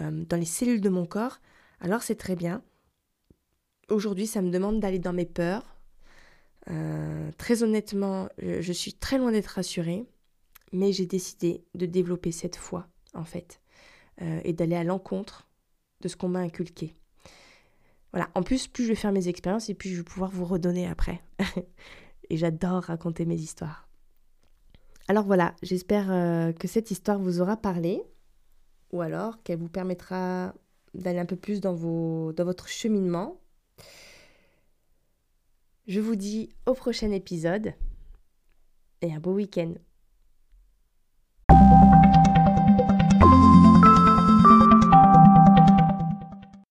euh, 0.00 0.24
dans 0.28 0.36
les 0.36 0.44
cellules 0.44 0.80
de 0.80 0.88
mon 0.88 1.06
corps, 1.06 1.40
alors 1.80 2.04
c'est 2.04 2.14
très 2.14 2.36
bien. 2.36 2.62
Aujourd'hui, 3.90 4.28
ça 4.28 4.42
me 4.42 4.50
demande 4.50 4.78
d'aller 4.78 5.00
dans 5.00 5.12
mes 5.12 5.26
peurs. 5.26 5.76
Euh, 6.70 7.32
très 7.36 7.64
honnêtement, 7.64 8.28
je, 8.38 8.72
suis 8.72 8.94
très 8.94 9.18
loin 9.18 9.32
d'être 9.32 9.48
rassurée, 9.48 10.04
mais 10.72 10.92
j'ai 10.92 11.06
décidé 11.06 11.64
de 11.74 11.86
développer 11.86 12.30
cette 12.30 12.56
foi, 12.56 12.86
en 13.12 13.24
fait, 13.24 13.60
euh, 14.22 14.40
et 14.44 14.52
d'aller 14.52 14.76
à 14.76 14.84
l'encontre 14.84 15.48
de 16.00 16.06
ce 16.06 16.14
qu'on 16.14 16.28
m'a 16.28 16.40
inculqué. 16.40 16.94
Voilà, 18.12 18.30
en 18.36 18.44
plus, 18.44 18.68
plus 18.68 18.84
je 18.84 18.90
vais 18.90 18.94
faire 18.94 19.10
mes 19.10 19.26
expériences 19.26 19.68
et 19.68 19.74
plus 19.74 19.90
je 19.90 19.96
vais 19.96 20.04
pouvoir 20.04 20.30
vous 20.30 20.44
redonner 20.44 20.86
après. 20.86 21.20
et 22.30 22.36
j'adore 22.36 22.84
raconter 22.84 23.24
mes 23.24 23.34
histoires. 23.34 23.85
Alors 25.08 25.24
voilà, 25.24 25.54
j'espère 25.62 26.06
que 26.58 26.66
cette 26.66 26.90
histoire 26.90 27.18
vous 27.18 27.40
aura 27.40 27.56
parlé 27.56 28.02
ou 28.92 29.00
alors 29.00 29.42
qu'elle 29.42 29.58
vous 29.58 29.68
permettra 29.68 30.52
d'aller 30.94 31.18
un 31.18 31.26
peu 31.26 31.36
plus 31.36 31.60
dans 31.60 31.74
votre 31.74 32.68
cheminement. 32.68 33.40
Je 35.86 36.00
vous 36.00 36.16
dis 36.16 36.48
au 36.66 36.74
prochain 36.74 37.12
épisode 37.12 37.74
et 39.02 39.14
un 39.14 39.20
beau 39.20 39.34
week-end. 39.34 39.74